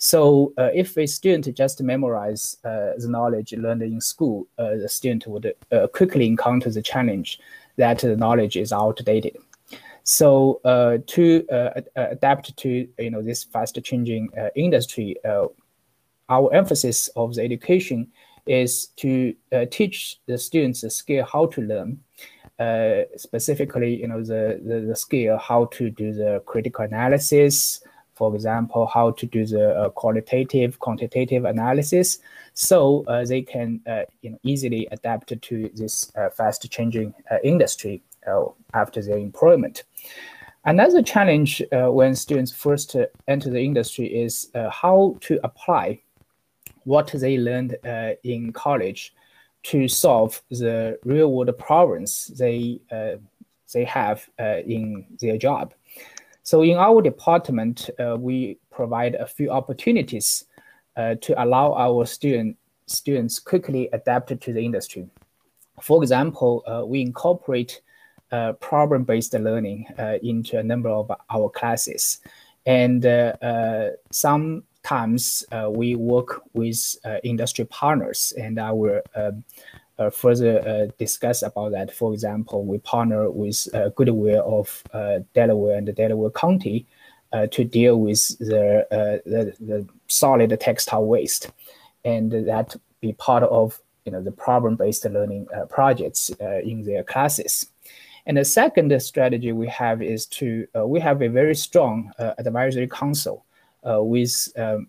So 0.03 0.51
uh, 0.57 0.69
if 0.73 0.97
a 0.97 1.05
student 1.05 1.55
just 1.55 1.79
memorize 1.83 2.57
uh, 2.65 2.93
the 2.97 3.07
knowledge 3.07 3.53
learned 3.53 3.83
in 3.83 4.01
school, 4.01 4.47
uh, 4.57 4.77
the 4.77 4.89
student 4.89 5.27
would 5.27 5.53
uh, 5.71 5.87
quickly 5.93 6.25
encounter 6.25 6.71
the 6.71 6.81
challenge 6.81 7.39
that 7.77 7.99
the 7.99 8.17
knowledge 8.17 8.57
is 8.57 8.73
outdated. 8.73 9.37
So 10.03 10.59
uh, 10.65 10.97
to 11.05 11.47
uh, 11.49 11.81
adapt 11.95 12.57
to 12.57 12.87
you 12.97 13.11
know 13.11 13.21
this 13.21 13.43
fast 13.43 13.77
changing 13.83 14.31
industry, 14.55 15.17
our 16.29 16.51
emphasis 16.51 17.07
of 17.09 17.35
the 17.35 17.43
education 17.43 18.07
is 18.47 18.87
to 18.97 19.35
teach 19.69 20.17
the 20.25 20.39
students 20.39 20.81
the 20.81 20.89
skill 20.89 21.27
how 21.31 21.45
to 21.45 21.61
learn, 21.61 21.99
specifically 23.17 24.01
you 24.01 24.07
know 24.07 24.23
the, 24.23 24.59
the, 24.65 24.79
the 24.79 24.95
skill 24.95 25.37
how 25.37 25.65
to 25.65 25.91
do 25.91 26.11
the 26.11 26.41
critical 26.47 26.83
analysis, 26.85 27.83
for 28.21 28.35
example, 28.35 28.85
how 28.85 29.09
to 29.09 29.25
do 29.25 29.47
the 29.47 29.75
uh, 29.75 29.89
qualitative, 29.89 30.77
quantitative 30.77 31.43
analysis, 31.43 32.19
so 32.53 33.03
uh, 33.07 33.25
they 33.25 33.41
can 33.41 33.81
uh, 33.87 34.03
you 34.21 34.29
know, 34.29 34.37
easily 34.43 34.87
adapt 34.91 35.33
to 35.41 35.71
this 35.73 36.11
uh, 36.15 36.29
fast 36.29 36.69
changing 36.69 37.15
industry 37.43 38.03
after 38.75 39.01
their 39.01 39.17
employment. 39.17 39.85
Another 40.65 41.01
challenge 41.01 41.63
when 41.71 42.13
students 42.13 42.51
first 42.51 42.95
enter 43.27 43.49
the 43.49 43.63
industry 43.69 44.05
is 44.05 44.51
how 44.69 45.17
to 45.21 45.39
apply 45.43 45.99
what 46.83 47.07
they 47.07 47.39
learned 47.39 47.75
in 48.23 48.53
college 48.53 49.15
to 49.63 49.87
solve 49.87 50.43
the 50.51 50.99
real 51.03 51.31
world 51.31 51.57
problems 51.57 52.27
they 52.37 52.79
they 53.73 53.83
have 53.83 54.29
in 54.67 55.05
their 55.19 55.39
job. 55.39 55.73
So 56.43 56.63
in 56.63 56.77
our 56.77 57.01
department, 57.01 57.89
uh, 57.99 58.17
we 58.19 58.57
provide 58.71 59.15
a 59.15 59.27
few 59.27 59.51
opportunities 59.51 60.45
uh, 60.97 61.15
to 61.21 61.43
allow 61.43 61.73
our 61.73 62.05
student, 62.05 62.57
students 62.87 63.39
quickly 63.39 63.89
adapt 63.93 64.39
to 64.39 64.53
the 64.53 64.61
industry. 64.61 65.07
For 65.81 66.01
example, 66.01 66.63
uh, 66.67 66.85
we 66.85 67.01
incorporate 67.01 67.81
uh, 68.31 68.53
problem-based 68.53 69.33
learning 69.33 69.85
uh, 69.99 70.17
into 70.23 70.57
a 70.57 70.63
number 70.63 70.89
of 70.89 71.11
our 71.29 71.49
classes. 71.49 72.19
And 72.65 73.05
uh, 73.05 73.89
sometimes 74.11 75.43
we 75.69 75.95
work 75.95 76.41
with 76.53 76.95
industry 77.23 77.65
partners 77.65 78.33
and 78.37 78.59
our 78.59 79.01
further 80.09 80.59
uh, 80.67 80.91
discuss 80.97 81.43
about 81.43 81.71
that. 81.71 81.93
For 81.93 82.13
example, 82.13 82.65
we 82.65 82.77
partner 82.79 83.29
with 83.29 83.67
uh, 83.73 83.89
Goodwill 83.89 84.43
of 84.45 84.83
Delaware 85.33 85.77
and 85.77 85.95
Delaware 85.95 86.31
County 86.31 86.85
to 87.51 87.63
deal 87.63 87.97
with 87.97 88.37
the, 88.39 88.85
the, 89.25 89.55
the 89.59 89.87
solid 90.07 90.57
textile 90.59 91.05
waste, 91.05 91.51
and 92.03 92.31
that 92.31 92.75
be 92.99 93.13
part 93.13 93.43
of 93.43 93.79
you 94.05 94.11
know 94.11 94.21
the 94.21 94.31
problem-based 94.31 95.05
learning 95.05 95.47
projects 95.69 96.29
in 96.39 96.83
their 96.83 97.03
classes. 97.03 97.67
And 98.25 98.37
the 98.37 98.45
second 98.45 99.01
strategy 99.01 99.51
we 99.51 99.67
have 99.67 100.01
is 100.01 100.25
to 100.27 100.67
uh, 100.77 100.85
we 100.85 100.99
have 100.99 101.21
a 101.21 101.27
very 101.27 101.55
strong 101.55 102.11
uh, 102.19 102.33
advisory 102.37 102.87
council 102.87 103.45
uh, 103.87 104.03
with 104.03 104.47
um, 104.57 104.87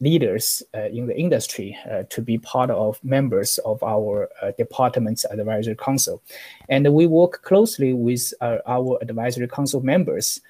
leaders 0.00 0.62
uh, 0.74 0.84
in 0.84 1.06
the 1.06 1.18
industry 1.18 1.76
uh, 1.90 2.04
to 2.08 2.22
be 2.22 2.38
part 2.38 2.70
of 2.70 3.02
members 3.02 3.58
of 3.58 3.82
our 3.82 4.28
uh, 4.40 4.52
department's 4.56 5.24
advisory 5.24 5.74
council. 5.74 6.22
And 6.68 6.92
we 6.94 7.06
work 7.06 7.42
closely 7.42 7.92
with 7.92 8.32
our 8.40 8.98
advisory 9.02 9.48
council 9.48 9.80
members 9.80 10.40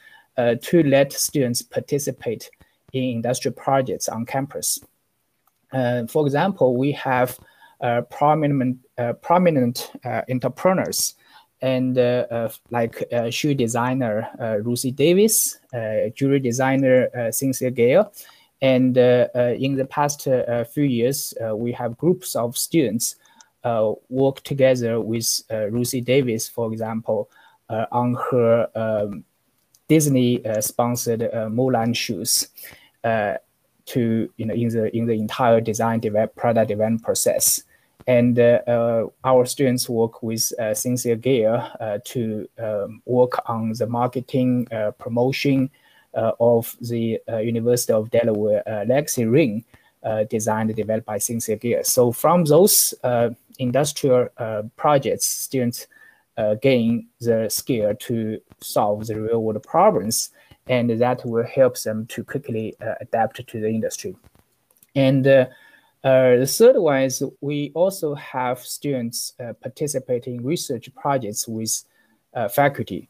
to 0.63 0.85
let 0.85 1.13
students 1.13 1.63
participate 1.63 2.49
in 2.93 3.03
industrial 3.03 3.55
projects 3.55 4.09
on 4.09 4.25
campus. 4.25 4.79
for 5.73 6.25
example, 6.25 6.77
we 6.77 6.93
have 6.93 7.37
prominent, 8.09 8.79
prominent 9.21 9.91
entrepreneurs 10.31 11.17
and 11.61 11.99
uh, 11.99 12.27
uh, 12.31 12.49
like 12.71 13.03
uh, 13.13 13.31
shoe 13.31 13.55
designer 13.55 14.29
Lucy 14.65 14.93
Davis, 14.93 15.59
jewelry 16.15 16.41
designer 16.41 17.09
Cynthia 17.33 17.71
Gale, 17.71 18.13
and 18.61 18.99
uh, 18.99 19.29
uh, 19.35 19.55
in 19.59 19.77
the 19.77 19.85
past 19.85 20.27
uh, 20.27 20.65
few 20.65 20.85
years, 20.85 21.35
we 21.55 21.73
have 21.73 21.97
groups 21.97 22.35
of 22.35 22.57
students 22.57 23.17
work 24.09 24.43
together 24.43 25.01
with 25.01 25.43
Lucy 25.51 26.01
Davis, 26.01 26.49
for 26.49 26.73
example, 26.73 27.31
on 27.69 28.17
her 28.31 28.69
um, 28.75 29.25
Disney 29.89 30.43
sponsored 30.61 31.21
Mulan 31.21 31.95
shoes 31.95 32.49
to 33.05 34.31
you 34.37 34.45
know 34.45 34.55
in 34.55 34.69
the 34.69 34.95
in 34.97 35.07
the 35.07 35.15
entire 35.15 35.61
design 35.61 36.01
develop, 36.01 36.35
product 36.37 36.69
development 36.69 37.03
process. 37.03 37.63
And 38.07 38.39
uh, 38.39 38.61
uh, 38.67 39.07
our 39.25 39.45
students 39.45 39.87
work 39.87 40.23
with 40.23 40.51
uh, 40.59 40.73
Cynthia 40.73 41.15
Gale 41.15 42.01
to 42.07 42.49
um, 42.59 43.03
work 43.05 43.39
on 43.47 43.73
the 43.73 43.87
marketing, 43.87 44.67
promotion, 44.99 45.71
of 46.15 46.77
the 46.81 47.19
uh, 47.29 47.39
University 47.39 47.93
of 47.93 48.11
Delaware 48.11 48.63
uh, 48.69 48.85
Legacy 48.85 49.25
Ring 49.25 49.65
designed 50.31 50.71
and 50.71 50.77
developed 50.77 51.07
by 51.07 51.19
Cynthia 51.19 51.57
Gale. 51.57 51.85
So 51.85 52.13
from 52.13 52.45
those 52.45 52.95
industrial 53.59 54.29
projects, 54.77 55.27
students 55.27 55.87
gain 56.63 57.09
the 57.21 57.49
skill 57.51 57.95
to 57.95 58.41
solve 58.61 59.07
the 59.07 59.21
real 59.21 59.43
world 59.43 59.63
problems 59.65 60.31
and 60.69 60.91
that 60.91 61.25
will 61.25 61.47
help 61.47 61.79
them 61.81 62.07
to 62.07 62.23
quickly 62.23 62.77
uh, 62.81 62.95
adapt 63.01 63.47
to 63.47 63.61
the 63.61 63.69
industry. 63.69 64.15
And 64.95 65.27
uh, 65.27 65.47
uh, 66.05 66.37
the 66.37 66.47
third 66.47 66.77
one 66.77 67.03
is 67.03 67.23
we 67.41 67.73
also 67.75 68.15
have 68.15 68.61
students 68.61 69.35
participating 69.63 70.37
in 70.37 70.45
research 70.45 70.89
projects 70.95 71.49
with 71.49 71.85
faculty. 72.51 73.09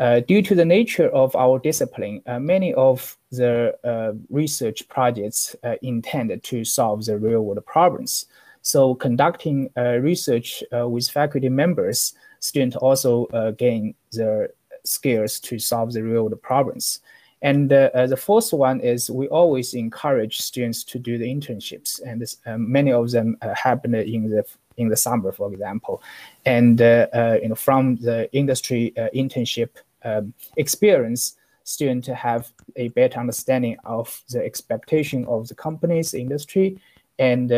Uh, 0.00 0.20
due 0.20 0.42
to 0.42 0.54
the 0.54 0.64
nature 0.64 1.08
of 1.10 1.36
our 1.36 1.58
discipline, 1.58 2.22
uh, 2.26 2.38
many 2.38 2.72
of 2.74 3.16
the 3.30 3.76
uh, 3.84 4.12
research 4.30 4.88
projects 4.88 5.54
uh, 5.64 5.74
intend 5.82 6.42
to 6.42 6.64
solve 6.64 7.04
the 7.04 7.18
real 7.18 7.42
world 7.42 7.64
problems. 7.66 8.26
So 8.62 8.94
conducting 8.94 9.70
uh, 9.76 9.98
research 9.98 10.62
with 10.72 11.08
faculty 11.08 11.48
members, 11.48 12.14
students 12.40 12.76
also 12.76 13.26
gain 13.58 13.94
the 14.12 14.50
skills 14.84 15.40
to 15.40 15.58
solve 15.58 15.92
the 15.92 16.02
real 16.02 16.22
world 16.24 16.40
problems. 16.42 17.00
And 17.42 17.68
the 17.68 18.16
fourth 18.16 18.52
one 18.52 18.78
is 18.80 19.10
we 19.10 19.26
always 19.28 19.74
encourage 19.74 20.38
students 20.38 20.84
to 20.84 20.98
do 20.98 21.18
the 21.18 21.26
internships, 21.26 22.00
and 22.06 22.24
many 22.70 22.92
of 22.92 23.10
them 23.10 23.36
happen 23.54 23.94
in 23.96 24.30
the 24.30 24.44
in 24.76 24.88
the 24.88 24.96
summer, 24.96 25.32
for 25.32 25.52
example. 25.52 26.02
And 26.44 26.80
uh, 26.80 27.06
uh, 27.12 27.38
you 27.42 27.48
know, 27.48 27.54
from 27.54 27.96
the 27.96 28.32
industry 28.32 28.92
uh, 28.96 29.08
internship 29.14 29.70
um, 30.04 30.34
experience, 30.56 31.36
students 31.64 32.08
have 32.08 32.50
a 32.76 32.88
better 32.88 33.20
understanding 33.20 33.76
of 33.84 34.22
the 34.30 34.44
expectation 34.44 35.24
of 35.26 35.48
the 35.48 35.54
company's 35.54 36.14
industry 36.14 36.78
and 37.18 37.50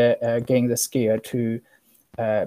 gain 0.46 0.66
the 0.66 0.76
skill 0.76 1.18
to 1.20 1.60
uh, 2.16 2.46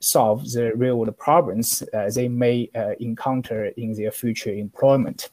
solve 0.00 0.50
the 0.52 0.74
real 0.76 0.96
world 0.96 1.16
problems 1.18 1.82
uh, 1.92 2.08
they 2.14 2.26
may 2.26 2.70
uh, 2.74 2.92
encounter 3.00 3.66
in 3.76 3.92
their 3.92 4.10
future 4.10 4.50
employment. 4.50 5.28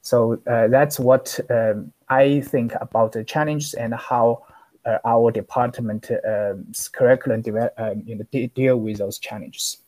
So 0.00 0.40
that's 0.46 0.98
what 0.98 1.38
um, 1.50 1.92
I 2.08 2.40
think 2.40 2.72
about 2.80 3.12
the 3.12 3.22
challenges 3.22 3.74
and 3.74 3.94
how 3.94 4.44
uh, 4.84 4.98
our 5.04 5.30
department 5.30 6.10
um, 6.26 6.66
curriculum 6.92 7.42
develop, 7.42 7.72
um, 7.78 8.02
you 8.04 8.16
know, 8.16 8.24
de 8.30 8.46
deal 8.48 8.76
with 8.76 8.98
those 8.98 9.18
challenges. 9.18 9.78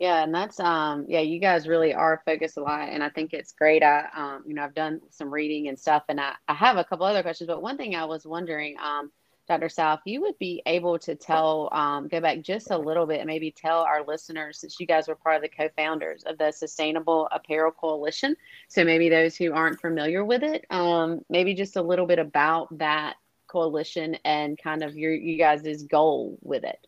Yeah, 0.00 0.24
and 0.24 0.34
that's 0.34 0.58
um 0.58 1.06
yeah, 1.08 1.20
you 1.20 1.38
guys 1.38 1.68
really 1.68 1.94
are 1.94 2.20
focused 2.24 2.56
a 2.56 2.62
lot 2.62 2.88
and 2.88 3.02
I 3.02 3.08
think 3.10 3.32
it's 3.32 3.52
great. 3.52 3.82
I 3.82 4.06
um 4.14 4.42
you 4.46 4.54
know, 4.54 4.64
I've 4.64 4.74
done 4.74 5.00
some 5.10 5.32
reading 5.32 5.68
and 5.68 5.78
stuff 5.78 6.02
and 6.08 6.20
I, 6.20 6.32
I 6.48 6.54
have 6.54 6.76
a 6.76 6.84
couple 6.84 7.06
other 7.06 7.22
questions, 7.22 7.46
but 7.48 7.62
one 7.62 7.76
thing 7.76 7.94
I 7.94 8.04
was 8.04 8.26
wondering, 8.26 8.76
um, 8.82 9.12
Dr. 9.46 9.68
South, 9.68 10.00
you 10.06 10.22
would 10.22 10.38
be 10.38 10.62
able 10.64 10.98
to 11.00 11.14
tell, 11.14 11.68
um, 11.72 12.08
go 12.08 12.20
back 12.20 12.40
just 12.40 12.70
a 12.70 12.78
little 12.78 13.04
bit 13.06 13.20
and 13.20 13.26
maybe 13.26 13.50
tell 13.50 13.80
our 13.80 14.02
listeners, 14.02 14.58
since 14.58 14.80
you 14.80 14.86
guys 14.86 15.06
were 15.06 15.16
part 15.16 15.36
of 15.36 15.42
the 15.42 15.48
co 15.48 15.68
founders 15.76 16.22
of 16.24 16.38
the 16.38 16.50
Sustainable 16.50 17.28
Apparel 17.30 17.70
Coalition. 17.70 18.36
So 18.68 18.84
maybe 18.84 19.10
those 19.10 19.36
who 19.36 19.52
aren't 19.52 19.80
familiar 19.80 20.24
with 20.24 20.42
it, 20.42 20.64
um, 20.70 21.24
maybe 21.28 21.52
just 21.54 21.76
a 21.76 21.82
little 21.82 22.06
bit 22.06 22.18
about 22.18 22.76
that 22.78 23.16
coalition 23.54 24.16
and 24.24 24.58
kind 24.58 24.82
of 24.82 24.90
your 24.96 25.14
you 25.14 25.36
guys' 25.38 25.84
goal 25.84 26.36
with 26.42 26.64
it. 26.64 26.82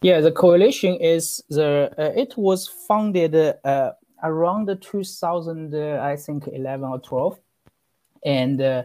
Yeah, 0.00 0.20
the 0.20 0.32
coalition 0.32 0.94
is 1.16 1.42
the 1.50 1.90
uh, 1.98 2.22
it 2.22 2.32
was 2.36 2.60
founded 2.88 3.34
uh, 3.34 3.92
around 4.22 4.66
2000, 4.80 5.74
uh, 5.74 6.00
I 6.12 6.16
think 6.16 6.48
11 6.48 6.88
or 6.88 7.00
12, 7.00 7.38
and 8.24 8.60
uh, 8.60 8.82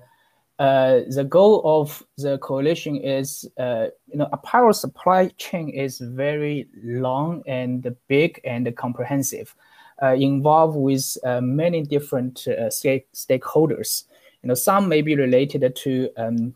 uh, 0.60 1.02
the 1.18 1.26
goal 1.38 1.62
of 1.64 2.04
the 2.18 2.38
coalition 2.40 2.98
is, 2.98 3.48
uh, 3.58 3.86
you 4.12 4.18
know, 4.20 4.30
apparel 4.32 4.74
supply 4.74 5.30
chain 5.38 5.70
is 5.70 6.00
very 6.00 6.68
long 6.84 7.44
and 7.48 7.96
big 8.08 8.42
and 8.44 8.76
comprehensive, 8.76 9.56
involved 10.02 10.78
with 10.78 11.18
many 11.42 11.82
different 11.96 12.48
stake 12.70 13.08
stakeholders. 13.14 14.04
You 14.44 14.50
know, 14.50 14.54
some 14.56 14.88
may 14.90 15.02
be 15.02 15.16
related 15.16 15.76
to 15.76 16.10
um, 16.18 16.54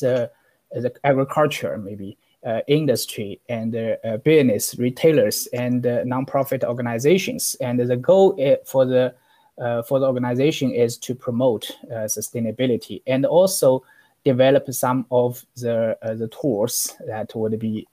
the 0.00 0.30
the 0.72 0.92
agriculture, 1.04 1.76
maybe 1.78 2.16
uh, 2.46 2.60
industry 2.66 3.40
and 3.48 3.76
uh, 3.76 4.16
business, 4.24 4.78
retailers, 4.78 5.46
and 5.48 5.86
uh, 5.86 6.02
nonprofit 6.04 6.64
organizations. 6.64 7.56
And 7.60 7.78
the 7.80 7.96
goal 7.96 8.38
uh, 8.40 8.56
for 8.64 8.84
the 8.84 9.14
uh, 9.60 9.82
for 9.82 9.98
the 9.98 10.06
organization 10.06 10.72
is 10.72 10.96
to 10.96 11.14
promote 11.14 11.70
uh, 11.84 12.06
sustainability 12.06 13.02
and 13.06 13.26
also 13.26 13.84
develop 14.24 14.72
some 14.72 15.06
of 15.10 15.44
the 15.56 15.96
the 16.02 16.28
tools 16.28 16.96
that 17.06 17.34
would 17.34 17.58
be 17.58 17.86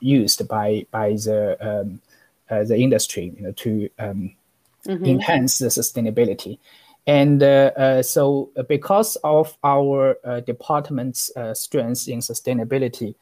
used 0.00 0.46
by 0.48 0.84
by 0.90 1.10
the 1.12 1.56
um, 1.60 2.00
the 2.48 2.76
industry, 2.76 3.32
you 3.36 3.42
know, 3.42 3.52
to 3.52 3.88
um, 3.98 4.34
mm-hmm. 4.86 5.04
enhance 5.04 5.58
the 5.58 5.68
sustainability. 5.68 6.58
And 7.08 7.42
uh, 7.42 7.72
uh, 7.76 8.02
so, 8.02 8.50
because 8.68 9.16
of 9.24 9.56
our 9.64 10.16
uh, 10.24 10.40
department's 10.40 11.32
strengths 11.54 12.06
in 12.06 12.20
sustainability, 12.20 13.16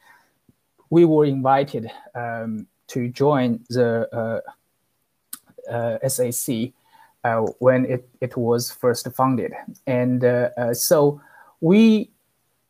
we 0.89 1.05
were 1.05 1.25
invited 1.25 1.89
um, 2.15 2.67
to 2.87 3.09
join 3.09 3.59
the 3.69 4.07
uh, 4.13 5.71
uh, 5.71 6.07
SAC 6.07 6.71
uh, 7.23 7.41
when 7.59 7.85
it, 7.85 8.07
it 8.21 8.37
was 8.37 8.71
first 8.71 9.07
founded. 9.13 9.53
And 9.85 10.23
uh, 10.23 10.49
uh, 10.57 10.73
so 10.73 11.21
we, 11.61 12.09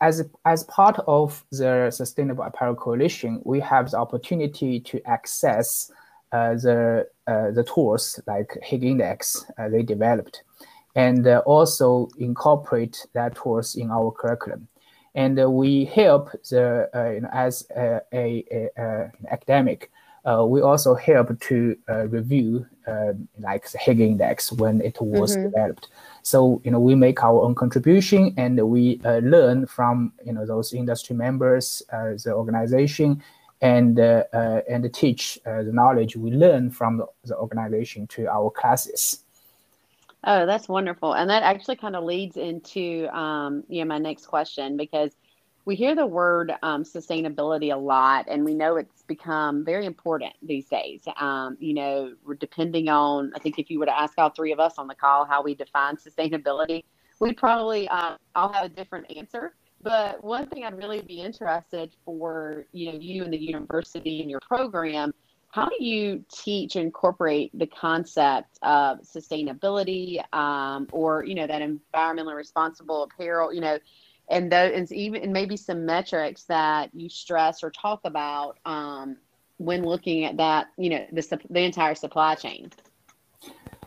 as, 0.01 0.23
as 0.45 0.63
part 0.65 0.99
of 1.07 1.43
the 1.51 1.91
Sustainable 1.91 2.43
Apparel 2.43 2.75
Coalition, 2.75 3.41
we 3.43 3.59
have 3.59 3.91
the 3.91 3.97
opportunity 3.97 4.79
to 4.81 5.01
access 5.07 5.91
uh, 6.31 6.55
the, 6.55 7.07
the 7.27 7.65
tools 7.73 8.19
like 8.27 8.57
Higg 8.61 8.83
Index 8.83 9.45
they 9.69 9.81
developed 9.81 10.43
and 10.97 11.25
also 11.45 12.09
incorporate 12.17 13.05
that 13.13 13.35
tools 13.35 13.75
in 13.75 13.89
our 13.91 14.11
curriculum 14.11 14.67
and 15.17 15.39
uh, 15.39 15.49
we 15.49 15.83
help 15.85 16.31
the 16.49 16.87
uh, 16.93 17.09
you 17.09 17.21
know 17.21 17.29
as 17.33 17.67
a, 17.75 17.99
a, 18.13 18.69
a, 18.77 19.11
academic. 19.31 19.91
Uh, 20.23 20.45
we 20.45 20.61
also 20.61 20.93
help 20.93 21.39
to 21.39 21.75
review 22.09 22.65
like 23.39 23.69
the 23.71 23.77
Higg 23.77 23.99
Index 24.01 24.51
when 24.51 24.81
it 24.81 24.97
was 25.01 25.35
mm-hmm. 25.35 25.49
developed. 25.49 25.87
So 26.21 26.61
you 26.63 26.71
know 26.71 26.79
we 26.79 26.95
make 26.95 27.23
our 27.23 27.41
own 27.41 27.55
contribution 27.55 28.33
and 28.37 28.61
we 28.69 28.99
learn 29.03 29.65
from 29.65 30.13
you 30.25 30.33
know 30.33 30.45
those 30.45 30.73
industry 30.73 31.15
members, 31.15 31.81
the 31.89 32.33
organization, 32.33 33.23
and 33.61 33.99
uh, 33.99 34.23
uh, 34.33 34.61
and 34.69 34.93
teach 34.93 35.39
uh, 35.45 35.63
the 35.63 35.71
knowledge 35.71 36.15
we 36.15 36.31
learn 36.31 36.69
from 36.69 36.97
the, 36.97 37.05
the, 37.25 37.35
organization 37.35 38.05
to 38.07 38.27
our 38.27 38.51
classes. 38.51 39.23
Oh, 40.23 40.45
that's 40.45 40.67
wonderful. 40.67 41.13
And 41.13 41.29
that 41.29 41.43
actually 41.43 41.75
kind 41.75 41.95
of 41.95 42.03
leads 42.03 42.37
into 42.37 43.07
um, 43.17 43.63
you 43.69 43.83
know 43.83 43.87
my 43.87 43.97
next 43.97 44.25
question 44.25 44.77
because 44.77 45.11
we 45.67 45.75
hear 45.75 45.95
the 45.95 46.05
word 46.05 46.53
um, 46.63 46.83
sustainability 46.83 47.73
a 47.73 47.77
lot, 47.77 48.25
and 48.29 48.45
we 48.45 48.53
know 48.53 48.77
it's 48.77 49.03
become 49.03 49.65
very 49.65 49.85
important 49.85 50.33
these 50.41 50.65
days. 50.67 51.01
Um, 51.19 51.57
you 51.59 51.73
know, 51.73 52.13
we're 52.25 52.35
depending 52.35 52.87
on, 52.87 53.33
I 53.35 53.39
think 53.39 53.59
if 53.59 53.69
you 53.69 53.77
were 53.77 53.85
to 53.85 53.99
ask 53.99 54.13
all 54.17 54.29
three 54.29 54.53
of 54.53 54.61
us 54.61 54.75
on 54.77 54.87
the 54.87 54.95
call 54.95 55.25
how 55.25 55.43
we 55.43 55.55
define 55.55 55.97
sustainability, 55.97 56.85
we'd 57.19 57.35
probably 57.35 57.85
uh, 57.89 58.15
all 58.33 58.53
have 58.53 58.63
a 58.63 58.69
different 58.69 59.11
answer. 59.17 59.55
But 59.81 60.23
one 60.23 60.47
thing 60.47 60.63
I'd 60.63 60.77
really 60.77 61.01
be 61.01 61.19
interested 61.19 61.93
for 62.05 62.65
you 62.71 62.93
know 62.93 62.97
you 62.99 63.25
and 63.25 63.33
the 63.33 63.37
university 63.37 64.21
and 64.21 64.31
your 64.31 64.39
program 64.39 65.13
how 65.49 65.69
do 65.69 65.83
you 65.83 66.23
teach 66.31 66.75
and 66.75 66.85
incorporate 66.85 67.57
the 67.57 67.67
concept 67.67 68.59
of 68.61 68.99
sustainability 68.99 70.21
um, 70.33 70.87
or 70.91 71.23
you 71.25 71.35
know 71.35 71.47
that 71.47 71.61
environmentally 71.61 72.35
responsible 72.35 73.03
apparel 73.03 73.53
you 73.53 73.61
know 73.61 73.79
and 74.29 74.51
those 74.51 74.71
and 74.73 74.91
even 74.91 75.23
and 75.23 75.33
maybe 75.33 75.55
some 75.55 75.85
metrics 75.85 76.43
that 76.43 76.89
you 76.93 77.09
stress 77.09 77.63
or 77.63 77.71
talk 77.71 78.01
about 78.03 78.57
um, 78.65 79.17
when 79.57 79.83
looking 79.83 80.25
at 80.25 80.37
that 80.37 80.67
you 80.77 80.89
know 80.89 81.05
the, 81.11 81.39
the 81.49 81.61
entire 81.61 81.95
supply 81.95 82.35
chain? 82.35 82.71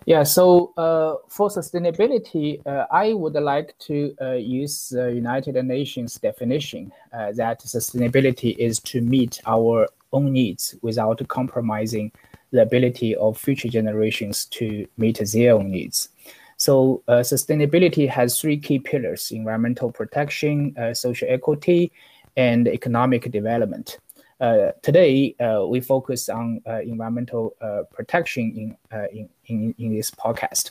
Yeah, 0.06 0.22
so 0.22 0.72
uh, 0.78 1.16
for 1.28 1.50
sustainability, 1.50 2.66
uh, 2.66 2.86
I 2.90 3.12
would 3.12 3.34
like 3.34 3.78
to 3.80 4.16
uh, 4.20 4.32
use 4.32 4.88
the 4.88 5.12
United 5.12 5.62
Nations 5.64 6.14
definition 6.14 6.90
uh, 7.12 7.32
that 7.32 7.60
sustainability 7.60 8.56
is 8.56 8.80
to 8.80 9.02
meet 9.02 9.40
our 9.46 9.86
own 10.12 10.32
needs 10.32 10.74
without 10.82 11.26
compromising 11.28 12.12
the 12.52 12.62
ability 12.62 13.14
of 13.16 13.38
future 13.38 13.68
generations 13.68 14.44
to 14.46 14.86
meet 14.96 15.20
their 15.32 15.54
own 15.54 15.70
needs. 15.70 16.08
So 16.56 17.02
uh, 17.08 17.20
sustainability 17.20 18.08
has 18.08 18.38
three 18.38 18.58
key 18.58 18.80
pillars, 18.80 19.30
environmental 19.30 19.90
protection, 19.90 20.76
uh, 20.76 20.92
social 20.92 21.28
equity, 21.30 21.90
and 22.36 22.68
economic 22.68 23.30
development. 23.30 23.98
Uh, 24.40 24.72
today, 24.80 25.34
uh, 25.38 25.66
we 25.66 25.80
focus 25.80 26.30
on 26.30 26.62
uh, 26.66 26.80
environmental 26.80 27.54
uh, 27.60 27.82
protection 27.92 28.74
in, 28.90 28.98
in, 29.12 29.28
in, 29.46 29.74
in, 29.76 29.94
this 29.94 30.10
podcast. 30.10 30.70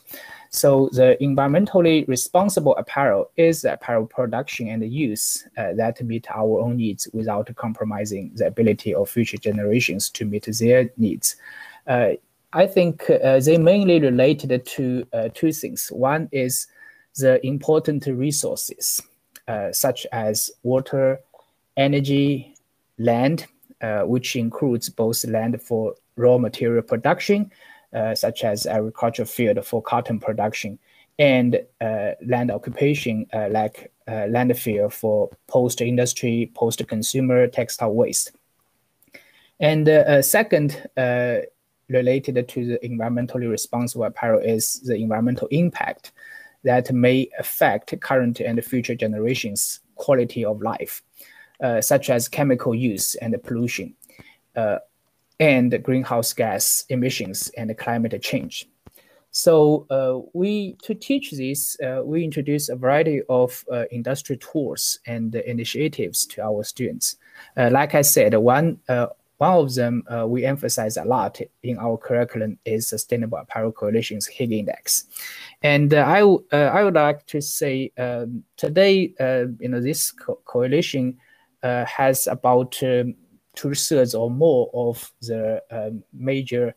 So 0.50 0.90
the 0.92 1.16
environmentally 1.22 2.08
responsible 2.08 2.76
apparel 2.78 3.30
is 3.38 3.66
apparel 3.66 4.08
production 4.08 4.70
and 4.70 4.92
use 4.92 5.48
that 5.56 6.02
meet 6.02 6.26
our 6.32 6.62
own 6.62 6.78
needs 6.78 7.08
without 7.14 7.56
compromising 7.58 8.32
the 8.34 8.48
ability 8.48 8.96
of 8.96 9.08
future 9.08 9.38
generations 9.38 10.10
to 10.12 10.26
meet 10.26 10.48
their 10.60 10.90
needs. 10.98 11.36
I 11.88 12.66
think 12.66 13.06
they 13.06 13.58
mainly 13.60 14.00
related 14.00 14.66
to 14.66 15.06
two 15.36 15.52
things. 15.52 15.90
One 15.90 16.28
is 16.32 16.66
the 17.18 17.46
important 17.46 18.08
resources, 18.08 19.00
such 19.74 20.08
as 20.12 20.50
water, 20.64 21.20
energy, 21.78 22.56
land, 22.98 23.46
uh, 23.82 24.02
which 24.02 24.36
includes 24.36 24.90
both 24.90 25.26
land 25.26 25.62
for 25.62 25.96
raw 26.16 26.38
material 26.38 26.82
production, 26.82 27.52
uh, 27.94 28.14
such 28.14 28.44
as 28.44 28.68
agricultural 28.68 29.28
field 29.28 29.66
for 29.66 29.82
cotton 29.82 30.20
production, 30.20 30.78
and 31.18 31.62
uh, 31.82 32.12
land 32.26 32.52
occupation 32.52 33.26
like 33.50 33.92
landfill 34.08 34.92
for 34.92 35.30
post-industry, 35.48 36.52
post-consumer 36.56 37.48
textile 37.48 37.94
waste. 37.94 38.32
And 39.60 39.90
second, 40.24 40.90
related 41.90 42.48
to 42.48 42.66
the 42.66 42.80
environmentally 42.84 43.50
responsible 43.50 44.06
apparel 44.06 44.40
is 44.40 44.80
the 44.82 44.96
environmental 44.96 45.48
impact 45.52 46.12
that 46.64 46.92
may 46.92 47.30
affect 47.40 48.00
current 48.02 48.40
and 48.40 48.64
future 48.64 48.96
generations' 48.96 49.80
quality 49.96 50.46
of 50.46 50.62
life. 50.62 51.02
Uh, 51.62 51.82
such 51.82 52.10
as 52.10 52.30
chemical 52.30 52.74
use 52.74 53.16
and 53.16 53.36
pollution, 53.44 53.94
uh, 54.56 54.78
and 55.42 55.84
greenhouse 55.84 56.32
gas 56.32 56.86
emissions 56.88 57.52
and 57.58 57.78
climate 57.78 58.18
change. 58.22 58.66
So 59.32 59.86
uh, 59.90 60.26
we 60.32 60.78
to 60.84 60.96
teach 60.96 61.32
this, 61.32 61.78
uh, 61.82 62.02
we 62.06 62.24
introduce 62.24 62.70
a 62.70 62.78
variety 62.78 63.24
of 63.28 63.66
uh, 63.70 63.84
industry 63.92 64.38
tools 64.38 65.00
and 65.06 65.36
initiatives 65.36 66.26
to 66.28 66.42
our 66.42 66.64
students. 66.64 67.18
Uh, 67.58 67.70
like 67.74 67.94
I 67.94 68.04
said, 68.04 68.34
one 68.36 68.80
one 68.88 69.54
of 69.54 69.76
them 69.76 70.04
we 70.28 70.46
emphasize 70.46 70.96
a 70.96 71.04
lot 71.04 71.42
in 71.64 71.78
our 71.78 71.98
curriculum 71.98 72.58
is 72.64 72.88
Sustainable 72.88 73.38
Apparel 73.38 73.74
Coalition's 73.74 74.28
Higg 74.28 74.54
Index, 74.54 75.08
and 75.62 75.94
I 75.94 76.22
I 76.54 76.84
would 76.86 76.96
like 76.96 77.26
to 77.26 77.42
say 77.42 77.92
um, 77.98 78.46
today, 78.56 79.14
you 79.60 79.68
know, 79.68 79.82
this 79.82 80.14
co 80.14 80.40
coalition 80.46 81.18
uh, 81.64 81.86
has 81.86 82.28
about 82.28 82.82
um, 82.84 83.16
two 83.56 83.74
thirds 83.74 84.16
or 84.16 84.30
more 84.30 84.70
of 84.74 85.12
the 85.22 85.62
um, 85.72 86.04
major 86.14 86.74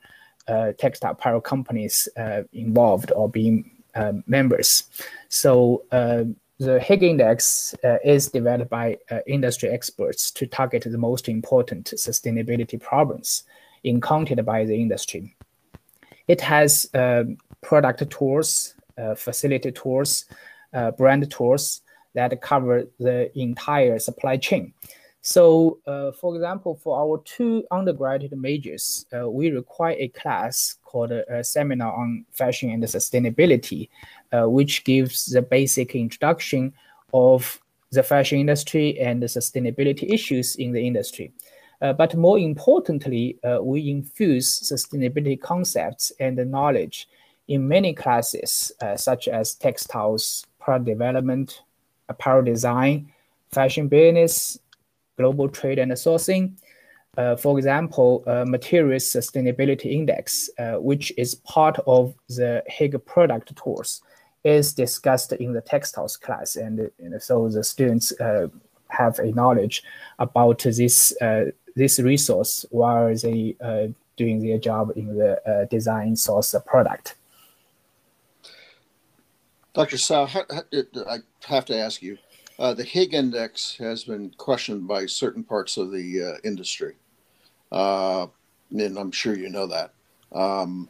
uh, 0.48 0.72
textile 0.78 1.12
apparel 1.12 1.40
companies 1.40 2.08
uh, 2.16 2.42
involved 2.52 3.12
or 3.12 3.28
being 3.28 3.70
um, 3.94 4.24
members. 4.26 4.84
So 5.28 5.84
uh, 5.92 6.24
the 6.58 6.80
Higg 6.80 7.02
Index 7.02 7.74
uh, 7.84 7.98
is 8.04 8.28
developed 8.28 8.70
by 8.70 8.98
uh, 9.10 9.18
industry 9.26 9.68
experts 9.68 10.30
to 10.32 10.46
target 10.46 10.84
the 10.84 10.98
most 10.98 11.28
important 11.28 11.92
sustainability 11.96 12.80
problems 12.80 13.44
encountered 13.84 14.44
by 14.44 14.64
the 14.64 14.74
industry. 14.74 15.36
It 16.28 16.40
has 16.40 16.88
um, 16.94 17.36
product 17.60 18.08
tools, 18.10 18.74
facility 19.16 19.72
tools, 19.72 20.24
brand 20.96 21.30
tools 21.30 21.81
that 22.14 22.40
cover 22.40 22.84
the 22.98 23.36
entire 23.38 23.98
supply 23.98 24.36
chain. 24.36 24.72
So, 25.24 25.78
uh, 25.86 26.10
for 26.12 26.34
example, 26.34 26.74
for 26.74 26.98
our 26.98 27.22
two 27.24 27.64
undergraduate 27.70 28.36
majors, 28.36 29.06
uh, 29.16 29.30
we 29.30 29.50
require 29.50 29.94
a 29.98 30.08
class 30.08 30.76
called 30.84 31.12
a, 31.12 31.38
a 31.38 31.44
Seminar 31.44 31.92
on 31.94 32.24
Fashion 32.32 32.70
and 32.70 32.82
Sustainability, 32.82 33.88
uh, 34.32 34.48
which 34.48 34.82
gives 34.82 35.26
the 35.26 35.40
basic 35.40 35.94
introduction 35.94 36.72
of 37.14 37.60
the 37.92 38.02
fashion 38.02 38.40
industry 38.40 38.98
and 38.98 39.22
the 39.22 39.26
sustainability 39.26 40.12
issues 40.12 40.56
in 40.56 40.72
the 40.72 40.84
industry. 40.84 41.32
Uh, 41.80 41.92
but 41.92 42.16
more 42.16 42.38
importantly, 42.38 43.38
uh, 43.44 43.58
we 43.62 43.90
infuse 43.90 44.60
sustainability 44.60 45.40
concepts 45.40 46.10
and 46.18 46.36
knowledge 46.50 47.08
in 47.48 47.68
many 47.68 47.92
classes, 47.92 48.72
uh, 48.80 48.96
such 48.96 49.28
as 49.28 49.54
textiles, 49.54 50.44
product 50.58 50.86
development, 50.86 51.62
apparel 52.12 52.44
design, 52.44 53.12
fashion 53.50 53.88
business, 53.88 54.58
global 55.18 55.48
trade 55.48 55.78
and 55.78 55.92
sourcing. 55.92 56.44
Uh, 57.18 57.36
for 57.36 57.58
example, 57.58 58.24
uh, 58.26 58.44
Materials 58.46 59.04
Sustainability 59.04 59.92
Index, 59.98 60.48
uh, 60.58 60.76
which 60.90 61.12
is 61.18 61.34
part 61.56 61.78
of 61.86 62.14
the 62.28 62.62
Higg 62.66 62.94
product 63.04 63.54
tools, 63.54 64.00
is 64.44 64.72
discussed 64.72 65.32
in 65.32 65.52
the 65.52 65.60
textiles 65.60 66.16
class. 66.16 66.56
And 66.56 66.90
know, 67.10 67.18
so 67.18 67.48
the 67.48 67.62
students 67.62 68.18
uh, 68.18 68.48
have 68.88 69.18
a 69.18 69.30
knowledge 69.32 69.82
about 70.18 70.60
this, 70.60 71.14
uh, 71.20 71.44
this 71.76 72.00
resource 72.00 72.64
while 72.70 73.14
they 73.14 73.56
uh, 73.60 73.88
doing 74.16 74.40
their 74.40 74.58
job 74.58 74.92
in 74.96 75.06
the 75.18 75.66
design 75.70 76.16
source 76.16 76.54
product. 76.66 77.16
Dr. 79.74 79.96
Cao, 79.96 80.28
I 81.08 81.18
have 81.46 81.64
to 81.66 81.76
ask 81.78 82.02
you, 82.02 82.18
uh, 82.58 82.74
the 82.74 82.84
Higg 82.84 83.14
index 83.14 83.76
has 83.78 84.04
been 84.04 84.30
questioned 84.36 84.86
by 84.86 85.06
certain 85.06 85.42
parts 85.42 85.78
of 85.78 85.90
the 85.90 86.22
uh, 86.22 86.38
industry, 86.44 86.94
uh, 87.70 88.26
and 88.70 88.98
I'm 88.98 89.10
sure 89.10 89.34
you 89.34 89.48
know 89.48 89.66
that. 89.66 89.92
Um, 90.32 90.88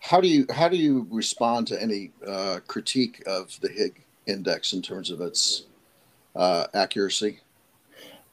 how 0.00 0.20
do 0.20 0.28
you 0.28 0.46
how 0.50 0.68
do 0.68 0.76
you 0.76 1.06
respond 1.10 1.68
to 1.68 1.80
any 1.80 2.12
uh, 2.26 2.58
critique 2.66 3.22
of 3.26 3.58
the 3.60 3.68
Higg 3.68 4.02
index 4.26 4.72
in 4.72 4.82
terms 4.82 5.10
of 5.10 5.20
its 5.20 5.64
uh, 6.34 6.66
accuracy? 6.74 7.40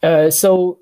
Uh, 0.02 0.32
so, 0.32 0.80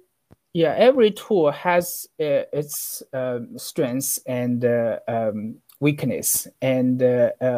yeah, 0.53 0.73
every 0.77 1.11
tool 1.11 1.51
has 1.51 2.07
its 2.17 3.03
um, 3.13 3.57
strengths 3.57 4.17
and 4.25 4.65
um, 5.07 5.57
weakness, 5.79 6.47
and 6.61 7.01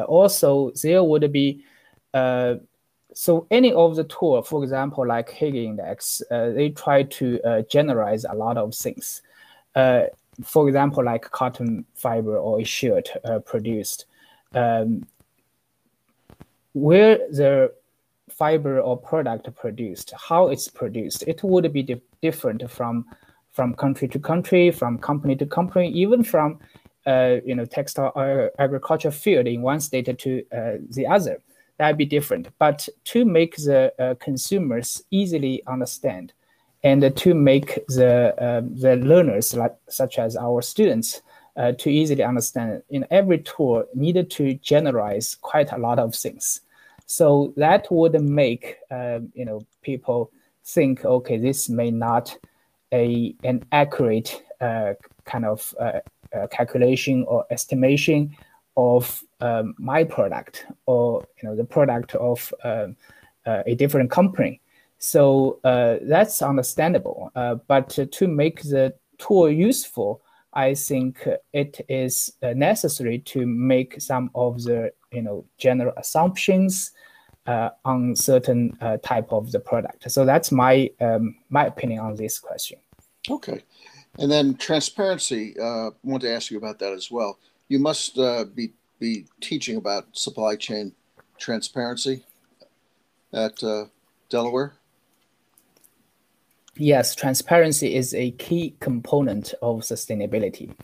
also 0.07 0.71
there 0.81 1.03
would 1.03 1.31
be 1.31 1.63
so 3.13 3.45
any 3.51 3.73
of 3.73 3.95
the 3.95 4.03
tool, 4.05 4.41
for 4.41 4.63
example, 4.63 5.05
like 5.05 5.29
Higg 5.31 5.55
Index, 5.55 6.21
uh, 6.31 6.51
they 6.51 6.69
try 6.69 7.03
to 7.03 7.41
uh, 7.41 7.61
generalize 7.63 8.25
a 8.25 8.33
lot 8.33 8.57
of 8.57 8.73
things. 8.73 9.21
Uh, 9.75 10.03
for 10.43 10.67
example, 10.67 11.03
like 11.03 11.29
cotton 11.31 11.85
fiber 11.93 12.37
or 12.37 12.63
shirt 12.63 13.09
uh, 13.25 13.39
produced, 13.39 14.05
um, 14.55 15.05
where 16.73 17.17
the 17.31 17.73
fiber 18.29 18.79
or 18.79 18.97
product 18.97 19.53
produced, 19.55 20.13
how 20.17 20.47
it's 20.47 20.67
produced, 20.67 21.23
it 21.27 21.43
would 21.43 21.71
be 21.73 21.83
di 21.83 22.01
different 22.21 22.69
from 22.69 23.05
from 23.51 23.73
country 23.73 24.07
to 24.07 24.19
country, 24.19 24.71
from 24.71 24.97
company 24.97 25.35
to 25.35 25.45
company, 25.45 25.89
even 25.89 26.23
from 26.23 26.53
uh, 26.53 26.70
you 27.05 27.55
know 27.55 27.65
textile 27.65 28.11
or 28.15 28.51
agriculture 28.59 29.11
field 29.11 29.47
in 29.47 29.61
one 29.61 29.79
state 29.79 30.17
to 30.19 30.43
the 30.89 31.07
other 31.07 31.41
that'd 31.81 31.97
be 31.97 32.05
different. 32.05 32.47
But 32.59 32.87
to 33.05 33.25
make 33.25 33.55
the 33.55 33.91
uh, 33.97 34.13
consumers 34.19 35.03
easily 35.09 35.63
understand, 35.65 36.31
and 36.83 37.15
to 37.17 37.33
make 37.33 37.85
the 37.87 38.35
uh, 38.39 38.61
the 38.85 38.97
learners, 38.97 39.55
like 39.55 39.75
such 39.89 40.19
as 40.19 40.37
our 40.37 40.61
students, 40.61 41.23
uh, 41.57 41.71
to 41.79 41.89
easily 41.89 42.23
understand, 42.23 42.83
in 42.91 43.07
every 43.09 43.39
tool 43.39 43.83
needed 43.95 44.29
to 44.31 44.53
generalize 44.55 45.35
quite 45.41 45.71
a 45.71 45.77
lot 45.79 45.97
of 45.97 46.13
things. 46.13 46.61
So 47.07 47.51
that 47.57 47.91
would 47.91 48.21
make 48.21 48.77
um, 48.91 49.31
you 49.33 49.45
know 49.45 49.65
people 49.81 50.31
think, 50.63 51.03
okay, 51.03 51.37
this 51.37 51.67
may 51.67 51.89
not 51.89 52.37
a 52.93 53.33
an 53.43 53.65
accurate 53.71 54.43
uh, 54.61 54.93
kind 55.25 55.45
of 55.45 55.73
uh, 55.79 55.83
uh, 55.83 56.01
calculation 56.51 57.25
or 57.27 57.45
estimation 57.49 58.35
of 58.77 59.23
um, 59.41 59.75
my 59.77 60.03
product 60.03 60.65
or 60.85 61.25
you 61.41 61.49
know 61.49 61.55
the 61.55 61.63
product 61.63 62.15
of 62.15 62.53
um, 62.63 62.95
uh, 63.45 63.63
a 63.65 63.75
different 63.75 64.09
company. 64.09 64.61
So 64.99 65.59
uh, 65.63 65.97
that's 66.03 66.41
understandable. 66.41 67.31
Uh, 67.35 67.55
but 67.67 67.89
to 67.89 68.27
make 68.27 68.61
the 68.61 68.93
tool 69.17 69.49
useful, 69.49 70.21
I 70.53 70.75
think 70.75 71.27
it 71.53 71.83
is 71.89 72.33
uh, 72.43 72.53
necessary 72.53 73.19
to 73.19 73.45
make 73.45 73.99
some 73.99 74.29
of 74.35 74.63
the 74.63 74.91
you 75.11 75.21
know 75.21 75.45
general 75.57 75.93
assumptions 75.97 76.91
uh, 77.47 77.69
on 77.83 78.15
certain 78.15 78.77
uh, 78.81 78.97
type 78.97 79.31
of 79.31 79.51
the 79.51 79.59
product. 79.59 80.11
So 80.11 80.25
that's 80.25 80.51
my 80.51 80.89
um, 80.99 81.35
my 81.49 81.65
opinion 81.65 81.99
on 81.99 82.15
this 82.15 82.39
question. 82.39 82.79
Okay, 83.29 83.63
and 84.19 84.31
then 84.31 84.55
transparency. 84.55 85.55
I 85.59 85.89
want 86.03 86.21
to 86.23 86.33
ask 86.33 86.51
you 86.51 86.57
about 86.57 86.79
that 86.79 86.93
as 86.93 87.09
well 87.11 87.37
you 87.71 87.79
must 87.79 88.17
uh, 88.17 88.43
be 88.53 88.73
be 88.99 89.25
teaching 89.39 89.77
about 89.77 90.05
supply 90.11 90.57
chain 90.57 90.91
transparency 91.37 92.21
at 93.33 93.63
uh, 93.63 93.85
Delaware. 94.29 94.73
Yes, 96.75 97.15
transparency 97.15 97.95
is 97.95 98.13
a 98.13 98.31
key 98.31 98.75
component 98.81 99.53
of 99.61 99.79
sustainability. 99.79 100.75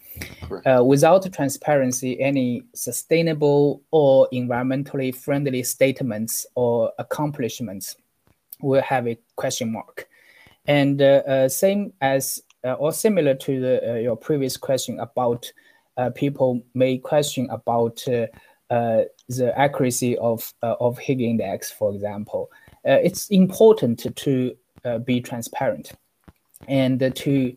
Uh, 0.66 0.84
without 0.84 1.32
transparency, 1.34 2.20
any 2.22 2.63
sustainable 2.74 3.82
or 3.92 4.28
environmentally 4.34 5.13
friendly 5.13 5.62
statements 5.63 6.46
or 6.56 6.92
accomplishments 7.00 7.98
will 8.62 8.82
have 8.82 9.08
a 9.08 9.18
question 9.36 9.72
mark. 9.72 10.08
And 10.68 11.02
uh, 11.02 11.24
uh, 11.28 11.50
same 11.50 11.94
as 12.02 12.40
uh, 12.40 12.46
or 12.73 12.91
similar 12.91 13.36
to 13.36 13.60
the, 13.60 13.91
uh, 13.91 13.95
your 13.95 14.15
previous 14.15 14.58
question 14.58 14.99
about 14.99 15.51
uh, 15.97 16.10
people 16.12 16.62
may 16.73 16.97
question 16.97 17.47
about 17.49 18.08
uh, 18.08 18.27
uh, 18.69 19.03
the 19.30 19.53
accuracy 19.58 20.17
of 20.17 20.53
of 20.62 20.97
Higg 20.99 21.21
index, 21.21 21.71
for 21.71 21.93
example. 21.93 22.51
it's 22.84 23.27
important 23.30 24.06
to 24.15 24.56
be 25.06 25.21
transparent 25.21 25.93
and 26.67 26.99
to 27.15 27.56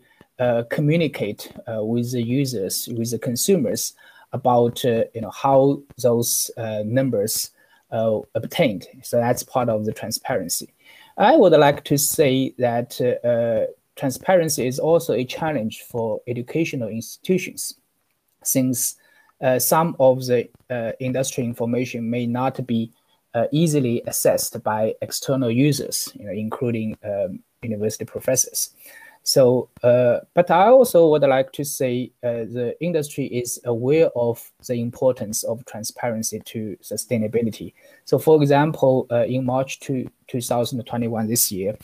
communicate 0.71 1.53
with 1.69 2.13
the 2.13 2.23
users, 2.23 2.89
with 2.97 3.11
the 3.11 3.19
consumers 3.19 3.93
about 4.33 4.83
you 4.85 5.21
know 5.21 5.31
how 5.31 5.83
those 6.03 6.51
numbers 6.85 7.51
obtained. 7.91 8.87
So 9.03 9.19
that's 9.19 9.43
part 9.43 9.69
of 9.69 9.85
the 9.85 9.93
transparency. 9.93 10.73
I 11.21 11.37
would 11.37 11.53
like 11.53 11.85
to 11.85 11.99
say 11.99 12.55
that 12.59 13.01
uh, 13.01 13.71
transparency 14.01 14.67
is 14.67 14.79
also 14.79 15.13
a 15.13 15.25
challenge 15.25 15.83
for 15.83 16.21
educational 16.27 16.89
institutions 16.89 17.75
since 18.43 18.97
uh, 19.43 19.59
some 19.59 19.95
of 20.01 20.25
the 20.27 20.49
uh, 20.71 20.93
industry 21.01 21.45
information 21.45 22.09
may 22.09 22.27
not 22.27 22.67
be 22.67 22.91
uh, 23.35 23.47
easily 23.53 24.03
accessed 24.07 24.63
by 24.63 24.95
external 25.03 25.51
users, 25.51 26.09
you 26.19 26.25
know, 26.27 26.33
including 26.33 26.97
um, 27.05 27.41
university 27.63 28.05
professors. 28.05 28.71
So, 29.23 29.69
uh, 29.83 30.21
but 30.35 30.51
I 30.51 30.69
also 30.69 31.09
would 31.09 31.23
like 31.23 31.53
to 31.53 31.65
say 31.65 32.11
uh, 32.25 32.49
the 32.57 32.75
industry 32.81 33.27
is 33.27 33.61
aware 33.67 34.09
of 34.17 34.51
the 34.67 34.75
importance 34.75 35.43
of 35.45 35.65
transparency 35.67 36.41
to 36.41 36.77
sustainability. 36.83 37.75
So, 38.07 38.19
for 38.19 38.43
example, 38.43 39.07
uh, 39.11 39.27
in 39.27 39.45
March 39.45 39.79
to 39.81 40.09
2021 40.29 41.29
this 41.29 41.53
year, 41.53 41.77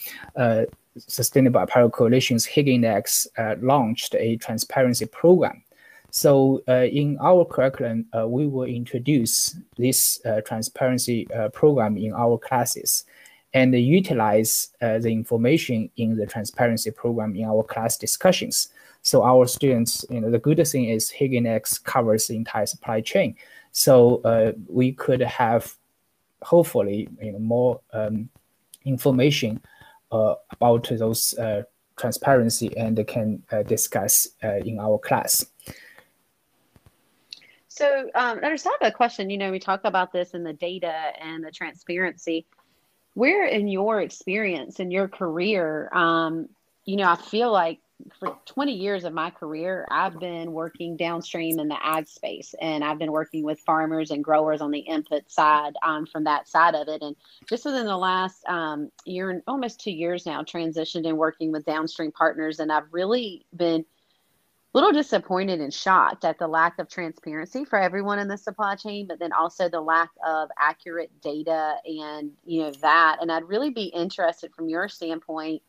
Sustainable 0.98 1.60
Apparel 1.60 1.90
Coalition's 1.90 2.46
Higg 2.46 2.68
Index 2.68 3.26
launched 3.60 4.14
a 4.14 4.36
transparency 4.36 5.06
program 5.06 5.62
so 6.16 6.62
uh, 6.66 6.86
in 6.90 7.18
our 7.20 7.44
curriculum, 7.44 8.06
uh, 8.16 8.26
we 8.26 8.46
will 8.46 8.64
introduce 8.64 9.54
this 9.76 10.18
uh, 10.24 10.40
transparency 10.46 11.26
program 11.52 11.98
in 11.98 12.14
our 12.14 12.38
classes. 12.38 13.04
and 13.52 13.74
utilize 13.74 14.68
uh, 14.82 14.98
the 14.98 15.10
information 15.10 15.90
in 15.96 16.16
the 16.16 16.26
transparency 16.26 16.90
program 16.90 17.36
in 17.36 17.44
our 17.44 17.62
class 17.62 17.96
discussions. 17.96 18.68
So 19.02 19.22
our 19.22 19.46
students, 19.46 20.04
you 20.10 20.20
know, 20.20 20.30
the 20.30 20.38
good 20.38 20.60
thing 20.66 20.86
is 20.96 21.10
Higg 21.10 21.32
Index 21.34 21.78
covers 21.78 22.26
the 22.26 22.36
entire 22.36 22.66
supply 22.66 23.00
chain. 23.00 23.36
So 23.72 24.20
uh, 24.24 24.52
we 24.68 24.92
could 24.92 25.20
have 25.20 25.74
hopefully 26.42 27.08
you 27.20 27.32
know 27.32 27.38
more 27.38 27.80
um, 27.92 28.28
information 28.84 29.60
uh, 29.62 29.75
about 30.10 30.88
those 30.88 31.34
uh, 31.38 31.62
transparency 31.96 32.76
and 32.76 33.04
can 33.06 33.42
uh, 33.50 33.62
discuss 33.62 34.28
uh, 34.44 34.56
in 34.56 34.78
our 34.78 34.98
class. 34.98 35.44
So, 37.68 38.08
um, 38.14 38.40
I 38.42 38.50
just 38.50 38.64
have 38.64 38.88
a 38.88 38.90
question. 38.90 39.28
You 39.28 39.36
know, 39.36 39.50
we 39.50 39.58
talk 39.58 39.82
about 39.84 40.12
this 40.12 40.30
in 40.30 40.42
the 40.42 40.54
data 40.54 41.12
and 41.20 41.44
the 41.44 41.50
transparency. 41.50 42.46
Where, 43.14 43.46
in 43.46 43.68
your 43.68 44.00
experience 44.00 44.78
in 44.78 44.90
your 44.90 45.08
career, 45.08 45.90
um, 45.92 46.48
you 46.84 46.96
know, 46.96 47.08
I 47.08 47.16
feel 47.16 47.50
like 47.50 47.80
for 48.18 48.36
20 48.46 48.72
years 48.72 49.04
of 49.04 49.12
my 49.12 49.30
career, 49.30 49.86
I've 49.90 50.18
been 50.18 50.52
working 50.52 50.96
downstream 50.96 51.58
in 51.58 51.68
the 51.68 51.78
ag 51.82 52.08
space, 52.08 52.54
and 52.60 52.84
I've 52.84 52.98
been 52.98 53.12
working 53.12 53.42
with 53.42 53.60
farmers 53.60 54.10
and 54.10 54.22
growers 54.22 54.60
on 54.60 54.70
the 54.70 54.80
input 54.80 55.30
side 55.30 55.74
um, 55.82 56.06
from 56.06 56.24
that 56.24 56.48
side 56.48 56.74
of 56.74 56.88
it. 56.88 57.02
And 57.02 57.16
just 57.48 57.64
within 57.64 57.86
the 57.86 57.96
last 57.96 58.44
um, 58.46 58.90
year 59.04 59.30
and 59.30 59.42
almost 59.46 59.80
two 59.80 59.90
years 59.90 60.26
now, 60.26 60.42
transitioned 60.42 61.06
and 61.06 61.18
working 61.18 61.52
with 61.52 61.64
downstream 61.64 62.12
partners, 62.12 62.60
and 62.60 62.70
I've 62.70 62.92
really 62.92 63.46
been 63.54 63.80
a 63.80 64.78
little 64.78 64.92
disappointed 64.92 65.60
and 65.60 65.72
shocked 65.72 66.24
at 66.24 66.38
the 66.38 66.46
lack 66.46 66.78
of 66.78 66.88
transparency 66.88 67.64
for 67.64 67.78
everyone 67.78 68.18
in 68.18 68.28
the 68.28 68.36
supply 68.36 68.74
chain, 68.74 69.06
but 69.06 69.18
then 69.18 69.32
also 69.32 69.70
the 69.70 69.80
lack 69.80 70.10
of 70.26 70.50
accurate 70.58 71.10
data 71.22 71.76
and 71.86 72.32
you 72.44 72.62
know 72.62 72.72
that. 72.82 73.18
And 73.22 73.32
I'd 73.32 73.48
really 73.48 73.70
be 73.70 73.84
interested 73.84 74.54
from 74.54 74.68
your 74.68 74.88
standpoint 74.88 75.62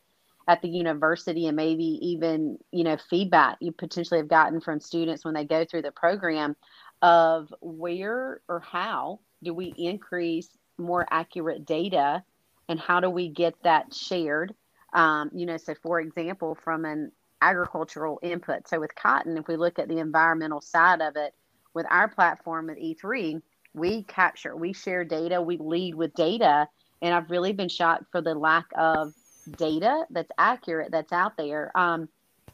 at 0.47 0.61
the 0.61 0.69
university 0.69 1.47
and 1.47 1.55
maybe 1.55 1.99
even 2.01 2.57
you 2.71 2.83
know 2.83 2.97
feedback 3.09 3.57
you 3.59 3.71
potentially 3.71 4.19
have 4.19 4.29
gotten 4.29 4.61
from 4.61 4.79
students 4.79 5.25
when 5.25 5.33
they 5.33 5.45
go 5.45 5.65
through 5.65 5.81
the 5.81 5.91
program 5.91 6.55
of 7.01 7.53
where 7.61 8.41
or 8.47 8.59
how 8.59 9.19
do 9.43 9.53
we 9.53 9.73
increase 9.77 10.49
more 10.77 11.05
accurate 11.11 11.65
data 11.65 12.23
and 12.69 12.79
how 12.79 12.99
do 12.99 13.09
we 13.09 13.29
get 13.29 13.55
that 13.63 13.93
shared? 13.93 14.53
Um, 14.93 15.29
you 15.33 15.45
know 15.45 15.57
so 15.57 15.75
for 15.83 15.99
example 15.99 16.57
from 16.63 16.85
an 16.85 17.11
agricultural 17.41 18.19
input 18.23 18.67
so 18.67 18.79
with 18.79 18.95
cotton 18.95 19.37
if 19.37 19.47
we 19.47 19.57
look 19.57 19.77
at 19.77 19.89
the 19.89 19.99
environmental 19.99 20.61
side 20.61 21.01
of 21.01 21.15
it 21.17 21.35
with 21.75 21.85
our 21.91 22.07
platform 22.07 22.69
at 22.69 22.77
e3 22.77 23.39
we 23.75 24.03
capture 24.03 24.55
we 24.55 24.73
share 24.73 25.03
data 25.03 25.39
we 25.39 25.57
lead 25.57 25.93
with 25.93 26.11
data 26.15 26.67
and 27.03 27.13
i've 27.13 27.29
really 27.29 27.53
been 27.53 27.69
shocked 27.69 28.05
for 28.11 28.21
the 28.21 28.33
lack 28.33 28.65
of 28.75 29.13
data 29.53 30.05
that's 30.09 30.31
accurate 30.37 30.91
that's 30.91 31.11
out 31.11 31.37
there. 31.37 31.71
Um, 31.77 32.09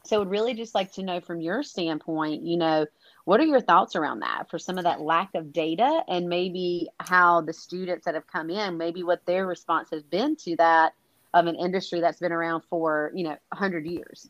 so, 0.05 0.19
would 0.19 0.29
really 0.29 0.53
just 0.53 0.75
like 0.75 0.91
to 0.93 1.03
know 1.03 1.21
from 1.21 1.39
your 1.39 1.63
standpoint, 1.63 2.43
you 2.43 2.57
know, 2.57 2.85
what 3.25 3.39
are 3.39 3.45
your 3.45 3.61
thoughts 3.61 3.95
around 3.95 4.19
that 4.19 4.49
for 4.49 4.59
some 4.59 4.77
of 4.77 4.83
that 4.83 4.99
lack 4.99 5.33
of 5.33 5.53
data 5.53 6.03
and 6.09 6.27
maybe 6.27 6.89
how 6.99 7.39
the 7.41 7.53
students 7.53 8.03
that 8.05 8.13
have 8.13 8.27
come 8.27 8.49
in, 8.49 8.77
maybe 8.77 9.03
what 9.03 9.25
their 9.25 9.47
response 9.47 9.89
has 9.91 10.03
been 10.03 10.35
to 10.37 10.57
that 10.57 10.93
of 11.33 11.47
an 11.47 11.55
industry 11.55 12.01
that's 12.01 12.19
been 12.19 12.33
around 12.33 12.63
for, 12.69 13.11
you 13.15 13.23
know, 13.23 13.37
100 13.49 13.85
years? 13.85 14.29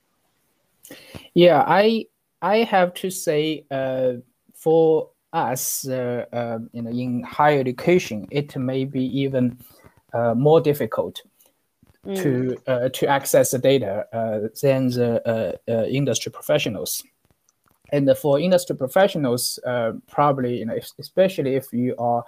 Yeah, 1.33 1.63
I 1.65 2.05
I 2.41 2.57
have 2.57 2.93
to 2.95 3.09
say, 3.09 3.65
uh, 3.71 4.13
for 4.53 5.09
us, 5.31 5.87
uh, 5.87 6.25
uh, 6.31 6.59
you 6.71 6.81
know, 6.81 6.91
in 6.91 7.23
higher 7.23 7.59
education, 7.59 8.27
it 8.29 8.55
may 8.55 8.85
be 8.85 9.03
even 9.21 9.57
uh, 10.13 10.35
more 10.35 10.61
difficult 10.61 11.21
mm. 12.05 12.21
to 12.21 12.57
uh, 12.67 12.89
to 12.89 13.07
access 13.07 13.51
the 13.51 13.59
data 13.59 14.05
uh, 14.13 14.47
than 14.61 14.87
the 14.89 15.21
uh, 15.27 15.71
uh, 15.71 15.85
industry 15.85 16.31
professionals. 16.31 17.03
And 17.91 18.09
for 18.17 18.39
industry 18.39 18.75
professionals, 18.75 19.59
uh, 19.65 19.93
probably 20.09 20.59
you 20.59 20.65
know, 20.65 20.75
if, 20.75 20.89
especially 20.99 21.55
if 21.55 21.71
you 21.71 21.95
are 21.97 22.23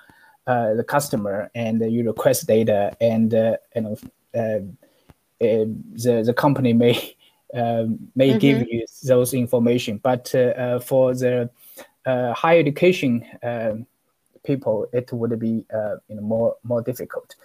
the 0.46 0.86
customer 0.88 1.50
and 1.56 1.82
you 1.92 2.06
request 2.06 2.48
data, 2.48 2.96
and 3.02 3.34
you 3.34 3.82
know 3.82 3.98
the 4.32 6.24
the 6.24 6.34
company 6.36 6.74
may 6.74 7.16
may 7.54 8.30
mm-hmm. 8.30 8.38
give 8.38 8.68
you 8.70 8.86
those 9.04 9.34
information, 9.34 9.98
but 9.98 10.30
for 10.84 11.16
the 11.16 11.50
higher 12.06 12.60
education 12.60 13.26
people, 14.44 14.88
it 14.94 15.12
would 15.12 15.40
be 15.40 15.66
you 16.08 16.16
know 16.16 16.22
more 16.22 16.56
more 16.64 16.84
difficult. 16.84 17.36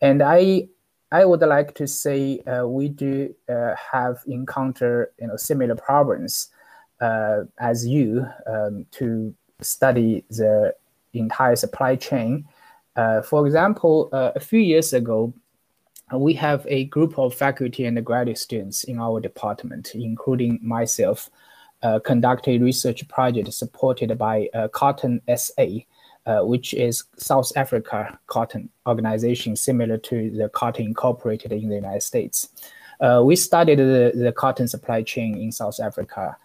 And 0.00 0.20
I 0.22 0.68
I 1.10 1.24
would 1.24 1.40
like 1.40 1.74
to 1.76 1.86
say 1.86 2.40
uh, 2.40 2.66
we 2.66 2.88
do 2.88 3.34
uh, 3.48 3.74
have 3.92 4.22
encountered 4.26 5.12
you 5.18 5.28
know 5.28 5.36
similar 5.36 5.74
problems 5.74 6.50
uh, 7.00 7.44
as 7.58 7.86
you 7.86 8.26
um, 8.46 8.84
to 8.92 9.34
study 9.60 10.24
the 10.30 10.74
entire 11.14 11.56
supply 11.56 11.96
chain. 11.96 12.46
Uh, 12.96 13.22
for 13.22 13.46
example, 13.46 14.10
uh, 14.12 14.32
a 14.34 14.40
few 14.40 14.60
years 14.60 14.92
ago, 14.92 15.32
uh, 16.12 16.18
we 16.18 16.34
have 16.34 16.66
a 16.68 16.84
group 16.84 17.18
of 17.18 17.34
faculty 17.34 17.86
and 17.86 18.04
graduate 18.04 18.38
students 18.38 18.84
in 18.84 18.98
our 18.98 19.20
department, 19.20 19.94
including 19.94 20.58
myself, 20.62 21.30
conduct 22.04 22.48
a 22.48 22.58
research 22.58 23.06
project 23.06 23.52
supported 23.54 24.18
by 24.18 24.48
Cotton 24.72 25.22
SA, 25.36 25.66
uh, 26.28 26.42
which 26.42 26.74
is 26.74 27.04
South 27.16 27.50
Africa 27.56 28.18
Cotton 28.26 28.68
organization, 28.86 29.56
similar 29.56 29.96
to 29.96 30.30
the 30.30 30.50
Cotton 30.50 30.84
Incorporated 30.84 31.52
in 31.52 31.70
the 31.70 31.76
United 31.76 32.02
States. 32.02 32.50
Uh, 33.00 33.22
we 33.24 33.34
studied 33.34 33.78
the, 33.78 34.12
the 34.14 34.32
cotton 34.32 34.68
supply 34.68 35.02
chain 35.02 35.38
in 35.38 35.50
South 35.50 35.80
Africa 35.80 36.36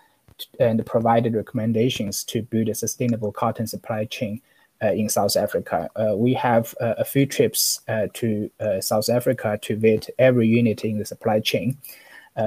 and 0.58 0.86
provided 0.86 1.36
recommendations 1.36 2.24
to 2.24 2.43
build 2.43 2.69
a 2.69 2.76
sustainable 2.76 3.34
cotton 3.34 3.67
supply 3.67 4.06
chain 4.06 4.39
uh, 4.82 4.93
in 4.93 5.10
South 5.10 5.36
Africa. 5.36 5.89
Uh, 5.98 6.15
we 6.15 6.34
have 6.34 6.74
uh, 6.80 6.93
a 6.98 7.04
few 7.04 7.26
trips 7.26 7.82
to 8.13 8.50
South 8.80 9.10
Africa 9.10 9.60
to 9.63 9.76
visit 9.76 10.10
every 10.17 10.48
unit 10.48 10.86
in 10.86 10.98
the 10.98 11.06
supply 11.06 11.41
chain, 11.41 11.78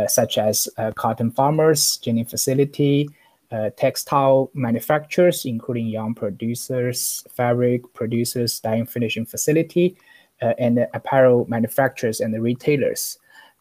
such 0.09 0.38
as 0.38 0.68
cotton 0.94 1.31
farmers, 1.31 1.99
ginning 1.99 2.25
facility, 2.25 3.11
uh, 3.52 3.70
textile 3.76 4.50
manufacturers, 4.54 5.44
including 5.44 5.87
yarn 5.87 6.14
producers, 6.14 7.24
fabric 7.30 7.82
producers, 7.94 8.59
dyeing 8.61 8.87
finishing 8.87 9.24
facility, 9.24 9.96
uh, 10.42 10.52
and 10.59 10.87
apparel 10.94 11.46
manufacturers 11.48 12.20
and 12.20 12.40
retailers. 12.42 13.18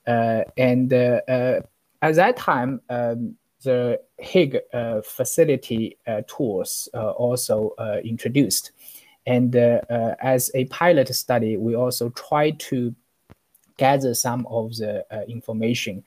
Uh, 0.07 0.41
and 0.57 0.91
uh, 0.93 1.21
at 2.01 2.15
that 2.15 2.35
time, 2.37 2.81
um, 2.89 3.35
the 3.63 3.99
Higg 4.19 4.59
uh, 4.73 5.01
facility 5.01 5.97
tools 6.27 6.87
also 6.93 7.73
introduced. 8.03 8.71
And 9.25 9.55
as 9.55 10.51
a 10.53 10.65
pilot 10.65 11.13
study, 11.15 11.57
we 11.57 11.75
also 11.75 12.09
tried 12.09 12.59
to 12.59 12.93
gather 13.77 14.13
some 14.13 14.45
of 14.47 14.75
the 14.75 15.03
information, 15.27 16.03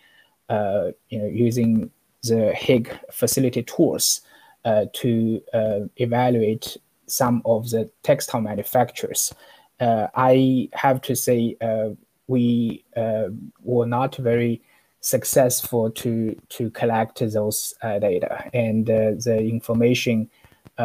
you 0.48 1.18
know, 1.18 1.26
using 1.26 1.90
the 2.22 2.52
Higg 2.54 2.90
facility 3.12 3.62
tools 3.62 4.22
uh, 4.64 4.87
to 4.92 5.40
uh, 5.54 5.81
evaluate 5.96 6.76
some 7.07 7.42
of 7.44 7.70
the 7.70 7.90
textile 8.02 8.40
manufacturers. 8.40 9.33
Uh, 9.81 10.09
I 10.14 10.68
have 10.72 11.00
to 11.02 11.14
say 11.14 11.57
uh, 11.61 11.90
we 12.26 12.85
uh, 12.96 13.28
were 13.62 13.87
not 13.87 14.16
very 14.16 14.61
successful 15.00 15.90
to 15.92 16.35
to 16.48 16.70
collect 16.70 17.20
those 17.20 17.72
uh, 17.83 17.98
data 18.00 18.50
and 18.52 18.87
the 18.87 19.38
information. 19.38 20.28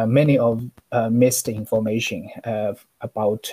many 0.06 0.38
of 0.38 0.62
missed 1.10 1.48
information 1.48 2.30
about 3.00 3.52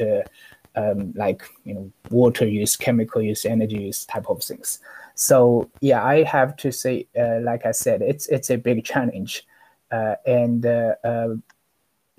um, 0.76 1.14
like 1.16 1.44
you 1.66 1.74
know 1.74 1.92
water 2.10 2.48
use, 2.48 2.76
chemical 2.76 3.22
use, 3.22 3.46
energy 3.46 3.78
use 3.78 4.06
type 4.06 4.30
of 4.30 4.44
things. 4.44 4.80
So 5.16 5.70
yeah, 5.82 6.04
I 6.04 6.24
have 6.24 6.56
to 6.58 6.72
say, 6.72 7.08
uh, 7.20 7.40
like 7.42 7.66
I 7.66 7.72
said, 7.72 8.02
it's 8.02 8.28
it's 8.28 8.50
a 8.50 8.58
big 8.58 8.84
challenge, 8.84 9.46
uh, 9.92 10.16
and 10.26 10.66
uh, 10.66 10.96
uh 11.04 11.36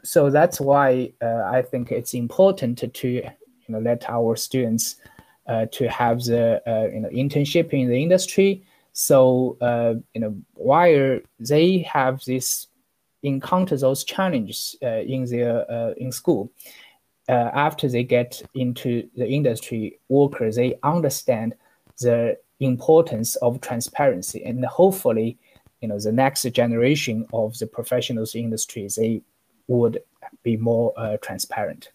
so 0.05 0.31
that's 0.31 0.61
why 0.61 1.13
uh, 1.23 1.45
I 1.45 1.63
think 1.63 1.93
it's 1.93 2.15
important 2.15 2.79
to, 2.93 3.09
you 3.09 3.31
know 3.69 3.79
let 3.79 4.09
our 4.09 4.35
students 4.37 4.97
uh, 5.47 5.67
to 5.73 5.89
have 5.89 6.23
the 6.25 6.61
you 6.93 7.01
know 7.01 7.09
internship 7.09 7.71
in 7.71 7.89
the 7.89 8.03
industry. 8.03 8.65
So 8.93 9.57
you 10.15 10.21
know 10.21 10.37
while 10.55 11.21
they 11.39 11.79
have 11.79 12.25
this 12.25 12.67
encounter 13.23 13.77
those 13.77 14.03
challenges 14.03 14.77
in 14.83 15.25
their 15.25 15.95
in 15.97 16.13
school, 16.13 16.53
after 17.29 17.89
they 17.89 18.03
get 18.03 18.43
into 18.55 19.09
the 19.17 19.29
industry 19.29 19.99
worker, 20.09 20.51
they 20.51 20.79
understand 20.83 21.55
the 22.01 22.37
importance 22.65 23.37
of 23.37 23.61
transparency 23.61 24.43
and 24.45 24.65
hopefully 24.65 25.39
you 25.81 25.89
know 25.89 25.99
the 25.99 26.13
next 26.13 26.43
generation 26.53 27.27
of 27.33 27.59
the 27.59 27.67
professionals 27.67 28.35
industries 28.35 28.97
they 28.97 29.23
would 29.69 30.03
be 30.43 30.57
more 30.57 30.93
uh, 30.97 31.17
transparent 31.19 31.91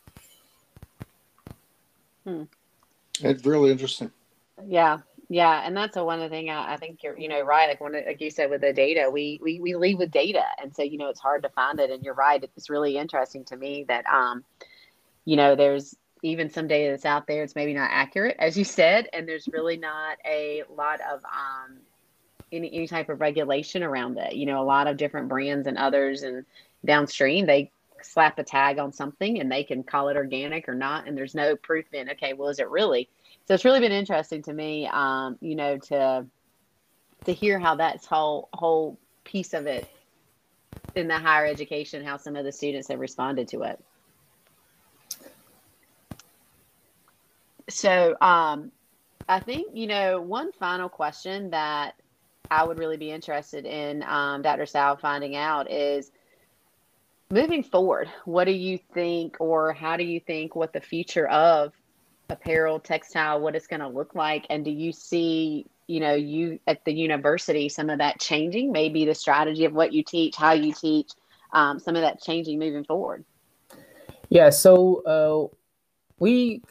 hmm. 2.24 2.44
It's 3.22 3.46
really 3.46 3.72
interesting. 3.72 4.12
Yeah, 4.66 5.00
yeah, 5.30 5.62
and 5.66 5.76
that's 5.76 5.98
a 5.98 6.04
one 6.04 6.22
of 6.22 6.30
the 6.30 6.36
thing 6.36 6.50
I, 6.50 6.74
I 6.74 6.78
think 6.78 7.04
you're 7.04 7.18
you 7.18 7.28
know 7.28 7.42
right. 7.42 7.68
Like 7.68 7.82
when 7.82 7.94
like 7.94 8.22
you 8.22 8.30
said 8.30 8.50
with 8.50 8.62
the 8.62 8.74
data, 8.74 9.10
we 9.12 9.40
we 9.42 9.60
we 9.60 9.76
lead 9.76 9.98
with 9.98 10.12
data, 10.12 10.44
and 10.62 10.76
so 10.76 10.84
you 10.84 10.98
know 10.98 11.10
it's 11.10 11.20
hard 11.20 11.44
to 11.44 11.50
find 11.50 11.80
it. 11.80 11.90
And 11.90 12.04
you're 12.04 12.14
right. 12.14 12.44
It's 12.56 12.70
really 12.70 12.98
interesting 12.98 13.44
to 13.46 13.58
me 13.58 13.86
that 13.88 14.06
um, 14.08 14.44
you 15.26 15.36
know, 15.36 15.56
there's 15.56 15.96
even 16.24 16.50
some 16.50 16.68
data 16.68 16.92
that's 16.92 17.06
out 17.06 17.28
there. 17.28 17.44
It's 17.44 17.56
maybe 17.56 17.74
not 17.74 17.90
accurate, 17.92 18.36
as 18.40 18.58
you 18.58 18.64
said, 18.64 19.08
and 19.14 19.28
there's 19.28 19.48
really 19.52 19.78
not 19.78 20.18
a 20.26 20.64
lot 20.76 21.00
of 21.02 21.24
um 21.26 21.78
any 22.52 22.74
any 22.74 22.88
type 22.88 23.10
of 23.10 23.22
regulation 23.22 23.84
around 23.84 24.18
it. 24.18 24.36
You 24.36 24.46
know, 24.46 24.62
a 24.62 24.66
lot 24.66 24.88
of 24.88 24.98
different 24.98 25.30
brands 25.30 25.68
and 25.68 25.78
others 25.78 26.24
and 26.24 26.46
downstream 26.86 27.46
they 27.46 27.72
slap 28.02 28.38
a 28.38 28.44
tag 28.44 28.78
on 28.78 28.94
something 28.94 29.40
and 29.40 29.52
they 29.52 29.64
can 29.64 29.84
call 29.84 30.10
it 30.10 30.18
organic 30.18 30.70
or 30.70 30.76
not, 30.76 31.08
and 31.08 31.18
there's 31.18 31.36
no 31.36 31.56
proof 31.56 31.86
in. 31.94 32.10
Okay, 32.12 32.34
well, 32.34 32.50
is 32.50 32.60
it 32.60 32.70
really? 32.70 33.10
so 33.48 33.54
it's 33.54 33.64
really 33.64 33.80
been 33.80 33.94
interesting 33.94 34.42
to 34.44 34.54
me, 34.54 34.90
um, 34.92 35.38
you 35.40 35.56
know, 35.56 35.78
to 35.78 36.26
to 37.26 37.34
hear 37.34 37.60
how 37.60 37.76
that's 37.76 38.06
whole 38.06 38.50
whole 38.54 38.98
piece 39.24 39.54
of 39.54 39.68
it 39.68 39.88
in 40.96 41.08
the 41.08 41.18
higher 41.18 41.46
education, 41.46 42.04
how 42.04 42.18
some 42.18 42.36
of 42.36 42.44
the 42.44 42.52
students 42.52 42.90
have 42.90 43.00
responded 43.00 43.48
to 43.50 43.64
it. 43.64 43.80
So 47.70 48.16
um, 48.22 48.72
I 49.28 49.40
think 49.40 49.68
you 49.74 49.88
know 49.88 50.22
one 50.22 50.52
final 50.54 50.90
question 50.90 51.50
that 51.52 51.96
I 52.50 52.64
would 52.64 52.80
really 52.80 52.98
be 52.98 53.12
interested 53.12 53.66
in 53.66 54.04
um, 54.04 54.42
Dr. 54.42 54.64
Cao 54.64 55.00
finding 55.00 55.36
out 55.36 55.70
is 55.70 56.12
moving 57.30 57.64
forward. 57.64 58.10
What 58.26 58.46
do 58.46 58.52
you 58.52 58.80
think, 58.94 59.38
or 59.40 59.74
how 59.74 59.98
do 59.98 60.04
you 60.04 60.20
think 60.20 60.56
what 60.56 60.74
the 60.74 60.80
future 60.80 61.28
of 61.28 61.74
apparel, 62.30 62.80
textile, 62.80 63.40
what 63.40 63.56
it's 63.56 63.68
going 63.68 63.82
to 63.82 63.88
look 63.88 64.16
like? 64.16 64.46
And 64.50 64.64
do 64.64 64.72
you 64.72 64.92
see, 64.92 65.66
you 65.88 66.00
know, 66.00 66.14
you 66.14 66.60
at 66.68 66.84
the 66.86 66.94
university, 66.94 67.70
some 67.70 67.90
of 67.90 68.00
that 68.00 68.20
changing, 68.20 68.72
maybe 68.72 69.06
the 69.06 69.16
strategy 69.16 69.66
of 69.66 69.74
what 69.74 69.94
you 69.94 70.04
teach, 70.04 70.36
how 70.36 70.54
you 70.54 70.74
teach, 70.74 71.12
um, 71.54 71.80
some 71.80 71.96
of 71.96 72.02
that 72.02 72.22
changing 72.22 72.60
moving 72.60 72.84
forward? 72.84 73.26
Yeah, 74.30 74.50
so 74.50 75.02
uh, 75.04 75.56
we 76.20 76.62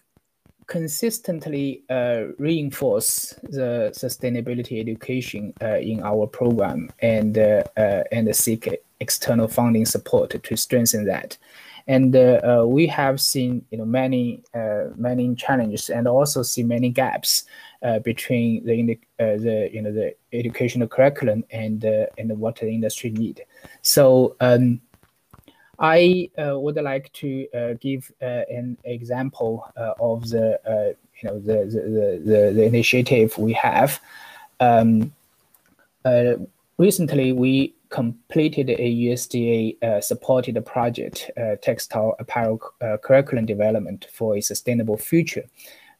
consistently 0.66 1.82
uh, 1.90 2.24
reinforce 2.38 3.34
the 3.44 3.90
sustainability 3.94 4.80
education 4.80 5.54
uh, 5.62 5.76
in 5.76 6.02
our 6.02 6.26
program 6.26 6.90
and 7.00 7.38
uh, 7.38 7.62
uh, 7.76 8.02
and 8.10 8.34
seek 8.34 8.68
external 9.00 9.46
funding 9.46 9.86
support 9.86 10.42
to 10.42 10.56
strengthen 10.56 11.04
that 11.04 11.36
and 11.86 12.16
uh, 12.16 12.64
we 12.66 12.86
have 12.86 13.20
seen 13.20 13.64
you 13.70 13.78
know 13.78 13.84
many 13.84 14.42
many 14.96 15.34
challenges 15.36 15.88
and 15.88 16.08
also 16.08 16.42
see 16.42 16.64
many 16.64 16.90
gaps 16.90 17.44
between 18.02 18.64
the 18.64 18.98
the 19.18 19.70
you 19.72 19.80
know 19.80 19.92
the 19.92 20.12
educational 20.32 20.88
curriculum 20.88 21.44
and 21.52 21.84
and 21.84 22.36
what 22.40 22.56
the 22.56 22.68
industry 22.68 23.10
need. 23.10 23.44
So. 23.82 24.34
Um, 24.40 24.80
I 25.78 26.30
uh, 26.38 26.58
would 26.58 26.76
like 26.76 27.12
to 27.14 27.46
uh, 27.54 27.74
give 27.80 28.10
uh, 28.22 28.42
an 28.48 28.78
example 28.84 29.70
of 30.00 30.28
the 30.30 30.96
you 31.20 31.28
know 31.28 31.38
the, 31.38 31.64
the 31.64 32.22
the, 32.24 32.52
the 32.54 32.64
initiative 32.64 33.36
we 33.38 33.52
have. 33.54 34.00
Um, 34.60 35.12
recently, 36.78 37.32
we 37.32 37.74
completed 37.90 38.70
a 38.70 38.94
USDA 39.06 39.82
uh, 39.82 40.00
supported 40.00 40.64
project, 40.66 41.30
uh, 41.36 41.56
textile 41.62 42.16
apparel 42.18 42.60
uh, 42.80 42.96
curriculum 43.02 43.46
development 43.46 44.06
for 44.12 44.36
a 44.36 44.40
sustainable 44.40 44.96
future. 44.96 45.44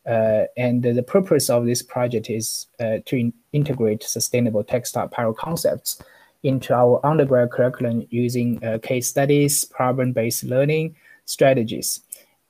And 0.04 0.82
the 0.82 1.02
purpose 1.02 1.50
of 1.50 1.66
this 1.66 1.82
project 1.82 2.30
is 2.30 2.66
to 2.78 3.16
in 3.16 3.32
integrate 3.52 4.02
sustainable 4.04 4.62
textile 4.62 5.06
apparel 5.06 5.34
concepts 5.34 6.00
into 6.46 6.74
our 6.74 7.04
undergrad 7.04 7.50
curriculum 7.50 8.06
using 8.10 8.62
uh, 8.64 8.78
case 8.82 9.08
studies, 9.08 9.64
problem-based 9.64 10.44
learning 10.44 10.94
strategies. 11.24 12.00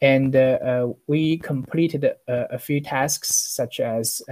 And 0.01 0.37
uh, 0.37 0.59
uh, 0.63 0.93
we 1.07 1.39
completed 1.39 2.05
uh, 2.05 2.45
a 2.51 2.59
few 2.59 2.81
tasks 2.81 3.35
such 3.35 3.81
as 3.81 4.23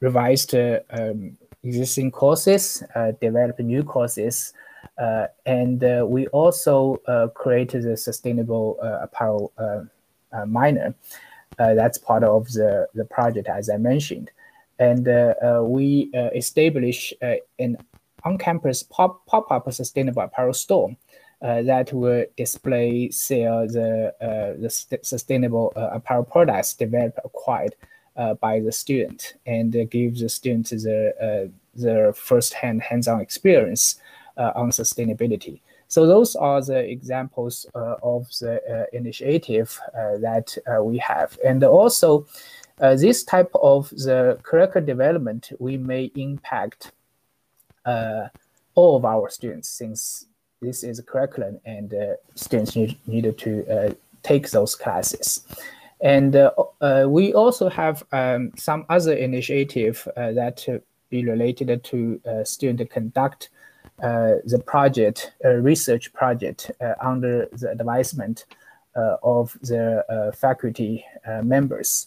revised 0.00 0.54
um, 0.54 1.36
existing 1.62 2.10
courses, 2.10 2.82
uh, 2.94 3.12
develop 3.20 3.58
new 3.60 3.82
courses, 3.82 4.52
uh, 4.98 5.26
and 5.46 5.84
uh, 5.84 6.04
we 6.06 6.26
also 6.28 6.96
created 7.34 7.84
a 7.86 7.96
sustainable 7.96 8.78
apparel 9.02 9.52
minor. 10.46 10.94
that's 11.56 11.98
part 11.98 12.24
of 12.24 12.46
the, 12.52 12.86
the 12.94 13.04
project, 13.04 13.48
as 13.48 13.68
I 13.68 13.76
mentioned. 13.76 14.30
And 14.78 15.06
we 15.66 16.10
established 16.34 17.14
an 17.58 17.76
on-campus 18.24 18.82
pop, 18.84 19.24
pop-up 19.26 19.72
sustainable 19.72 20.22
apparel 20.22 20.52
store 20.52 20.96
uh, 21.42 21.62
that 21.62 21.92
will 21.92 22.24
display 22.36 23.10
sell 23.10 23.66
the 23.66 24.12
uh, 24.20 24.60
the 24.60 24.98
sustainable 25.02 25.72
uh, 25.74 25.88
apparel 25.92 26.24
products 26.24 26.74
developed 26.74 27.18
acquired 27.24 27.74
uh, 28.16 28.34
by 28.34 28.60
the 28.60 28.72
student 28.72 29.34
and 29.46 29.72
gives 29.90 30.20
the 30.20 30.28
student 30.28 30.68
the, 30.68 31.14
uh, 31.20 31.48
the 31.80 32.12
first-hand 32.14 32.82
hands-on 32.82 33.20
experience 33.20 34.00
on 34.36 34.70
sustainability. 34.70 35.60
So 35.88 36.06
those 36.06 36.34
are 36.34 36.62
the 36.62 36.78
examples 36.78 37.66
of 37.74 38.26
the 38.40 38.86
initiative 38.94 39.78
that 39.94 40.56
we 40.82 40.96
have. 40.96 41.38
And 41.44 41.62
also, 41.62 42.26
this 42.78 43.22
type 43.22 43.50
of 43.54 43.90
the 43.90 44.38
curriculum 44.42 44.86
development, 44.86 45.52
we 45.58 45.76
may 45.76 46.10
impact 46.14 46.92
all 48.74 48.96
of 48.96 49.04
our 49.04 49.28
students 49.30 49.68
since 49.68 50.26
this 50.60 50.84
is 50.84 50.98
a 50.98 51.02
curriculum 51.02 51.58
and 51.64 51.94
uh, 51.94 52.14
students 52.34 52.76
need, 52.76 52.98
needed 53.06 53.38
to 53.38 53.66
uh, 53.68 53.94
take 54.22 54.50
those 54.50 54.74
classes. 54.74 55.46
And 56.02 56.36
uh, 56.36 56.52
uh, 56.80 57.06
we 57.08 57.34
also 57.34 57.68
have 57.68 58.04
um, 58.12 58.52
some 58.56 58.86
other 58.88 59.14
initiative 59.14 60.06
uh, 60.16 60.32
that 60.32 60.66
be 61.10 61.24
related 61.24 61.82
to 61.84 62.20
student 62.44 62.88
conduct 62.90 63.50
the 63.98 64.62
project, 64.64 65.32
research 65.42 66.12
project 66.12 66.70
under 67.02 67.46
the 67.52 67.70
advisement 67.70 68.46
of 68.94 69.58
the 69.62 70.32
faculty 70.36 71.04
members. 71.42 72.06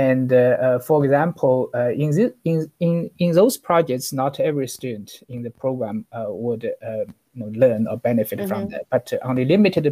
And 0.00 0.32
uh, 0.32 0.78
for 0.78 1.04
example, 1.04 1.68
uh, 1.74 1.90
in, 1.90 2.10
this, 2.10 2.32
in, 2.44 2.70
in, 2.80 3.10
in 3.18 3.32
those 3.32 3.58
projects, 3.58 4.14
not 4.14 4.40
every 4.40 4.66
student 4.66 5.22
in 5.28 5.42
the 5.42 5.50
program 5.50 6.06
uh, 6.12 6.24
would 6.28 6.62
you 6.62 7.06
know, 7.34 7.50
learn 7.54 7.86
or 7.86 7.98
benefit 7.98 8.38
mm 8.38 8.44
-hmm. 8.44 8.48
from 8.48 8.62
mm-hmm. 8.62 8.88
that, 8.90 9.12
but 9.12 9.20
only 9.22 9.44
limited 9.44 9.84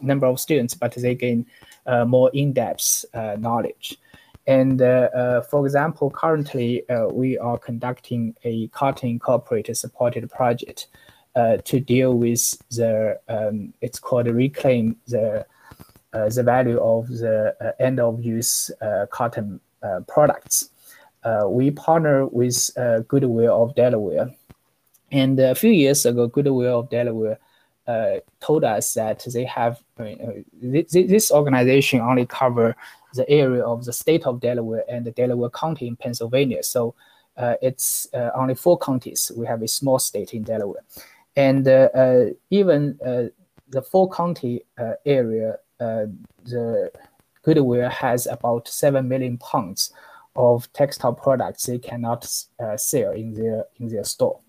number 0.00 0.28
of 0.28 0.38
students, 0.38 0.74
but 0.74 0.92
they 0.94 1.14
gain 1.14 1.46
uh, 1.86 2.04
more 2.04 2.30
in-depth 2.32 3.04
uh, 3.14 3.34
knowledge. 3.44 3.86
And 4.46 4.80
uh, 4.82 5.40
for 5.50 5.60
example, 5.66 6.10
currently 6.10 6.70
we 7.22 7.28
are 7.38 7.58
conducting 7.58 8.34
a 8.44 8.68
Cotton 8.78 9.08
Incorporated 9.10 9.76
supported 9.76 10.24
project 10.38 10.88
to 11.70 11.76
deal 11.94 12.12
with 12.24 12.42
the, 12.78 12.92
um, 13.28 13.72
it's 13.80 14.00
called 14.00 14.26
Reclaim 14.42 14.96
the, 15.12 15.46
the 16.12 16.42
value 16.42 16.78
of 16.80 17.08
the 17.08 17.74
end 17.78 18.00
of 18.00 18.22
use 18.24 18.70
cotton 19.10 19.60
products. 20.06 20.70
we 21.46 21.70
partner 21.70 22.26
with 22.26 22.70
Goodwill 23.08 23.62
of 23.62 23.74
Delaware. 23.74 24.30
And 25.10 25.40
a 25.40 25.54
few 25.54 25.70
years 25.70 26.04
ago, 26.04 26.26
Goodwill 26.26 26.80
of 26.80 26.90
Delaware 26.90 27.38
uh, 27.86 28.20
told 28.40 28.64
us 28.64 28.92
that 28.94 29.26
they 29.32 29.44
have 29.44 29.80
this, 29.96 30.92
this 30.92 31.30
organization 31.30 32.00
only 32.00 32.26
cover 32.26 32.76
the 33.14 33.28
area 33.30 33.64
of 33.64 33.86
the 33.86 33.92
state 33.92 34.26
of 34.26 34.40
Delaware 34.40 34.84
and 34.88 35.06
the 35.06 35.10
Delaware 35.10 35.50
County 35.50 35.86
in 35.86 35.96
Pennsylvania. 35.96 36.62
So 36.62 36.94
uh, 37.38 37.54
it's 37.62 38.06
uh, 38.12 38.30
only 38.34 38.54
four 38.54 38.78
counties. 38.78 39.32
We 39.34 39.46
have 39.46 39.62
a 39.62 39.68
small 39.68 39.98
state 39.98 40.34
in 40.34 40.42
Delaware, 40.42 40.82
and 41.36 41.66
uh, 41.66 41.88
uh, 41.94 42.26
even 42.50 42.98
uh, 43.04 43.24
the 43.68 43.80
four 43.80 44.10
county 44.10 44.64
area, 45.06 45.56
the 45.78 46.90
Goodwill 47.42 47.88
has 47.90 48.26
about 48.26 48.68
seven 48.68 49.08
million 49.08 49.38
pounds 49.38 49.92
of 50.36 50.72
textile 50.72 51.14
products 51.14 51.66
they 51.66 51.78
cannot 51.78 52.24
sell 52.76 53.12
in 53.12 53.34
their 53.34 53.64
in 53.78 53.88
their 53.88 54.04
store. 54.04 54.40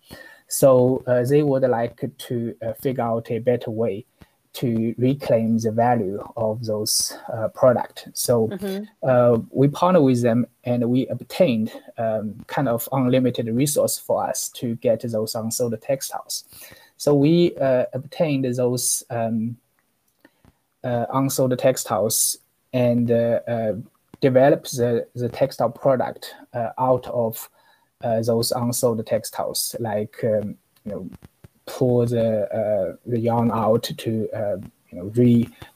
So 0.50 1.04
uh, 1.06 1.24
they 1.24 1.44
would 1.44 1.62
like 1.64 2.04
to 2.18 2.56
uh, 2.62 2.74
figure 2.74 3.04
out 3.04 3.30
a 3.30 3.40
better 3.40 3.70
way 3.70 4.06
to 4.52 4.96
reclaim 4.98 5.60
the 5.60 5.72
value 5.72 6.22
of 6.36 6.66
those 6.66 7.16
uh, 7.32 7.50
products. 7.50 8.08
So 8.14 8.48
mm-hmm. 8.48 8.84
uh, 9.04 9.38
we 9.52 9.68
partner 9.68 10.02
with 10.02 10.24
them 10.24 10.48
and 10.64 10.90
we 10.90 11.06
obtained 11.08 11.72
um, 12.00 12.36
kind 12.48 12.68
of 12.68 12.90
unlimited 12.92 13.48
resource 13.48 14.00
for 14.00 14.28
us 14.28 14.50
to 14.50 14.76
get 14.76 15.04
those 15.04 15.36
unsold 15.36 15.80
textiles. 15.82 16.46
So 16.98 17.14
we 17.14 17.56
uh, 17.58 17.86
obtained 17.94 18.46
those 18.46 19.04
um, 19.12 19.56
uh, 19.62 19.69
unsold 20.84 21.58
textiles 21.60 22.38
and 22.74 23.12
develop 24.22 24.66
the, 24.66 25.08
the 25.16 25.30
textile 25.30 25.70
product 25.70 26.36
uh, 26.54 26.70
out 26.78 27.08
of 27.08 27.50
uh, 28.04 28.22
those 28.22 28.52
unsold 28.52 29.06
textiles, 29.06 29.76
like 29.80 30.18
um, 30.24 30.56
you 30.86 30.92
know, 30.92 31.10
pull 31.66 32.06
the 32.06 32.48
uh, 32.54 32.96
the 33.06 33.20
yarn 33.20 33.52
out 33.52 33.84
to 33.84 34.30
uh, 34.34 34.58
you 34.90 34.98
know 34.98 35.12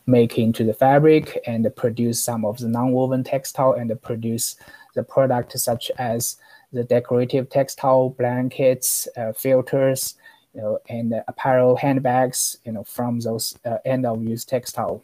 remake 0.07 0.37
into 0.37 0.63
the 0.63 0.73
fabric 0.73 1.39
and 1.45 1.67
produce 1.75 2.21
some 2.21 2.45
of 2.45 2.57
the 2.57 2.67
non-woven 2.67 3.23
textile 3.23 3.73
and 3.73 3.91
produce 4.01 4.55
the 4.95 5.03
product 5.03 5.57
such 5.59 5.91
as 5.97 6.37
the 6.71 6.83
decorative 6.83 7.49
textile 7.49 8.09
blankets, 8.09 9.07
uh, 9.15 9.31
filters, 9.33 10.15
you 10.53 10.61
know, 10.61 10.79
and 10.89 11.13
apparel 11.27 11.75
handbags, 11.75 12.57
you 12.65 12.71
know, 12.71 12.83
from 12.83 13.19
those 13.19 13.57
uh, 13.65 13.77
end 13.85 14.05
of 14.05 14.23
use 14.23 14.45
textile 14.45 15.03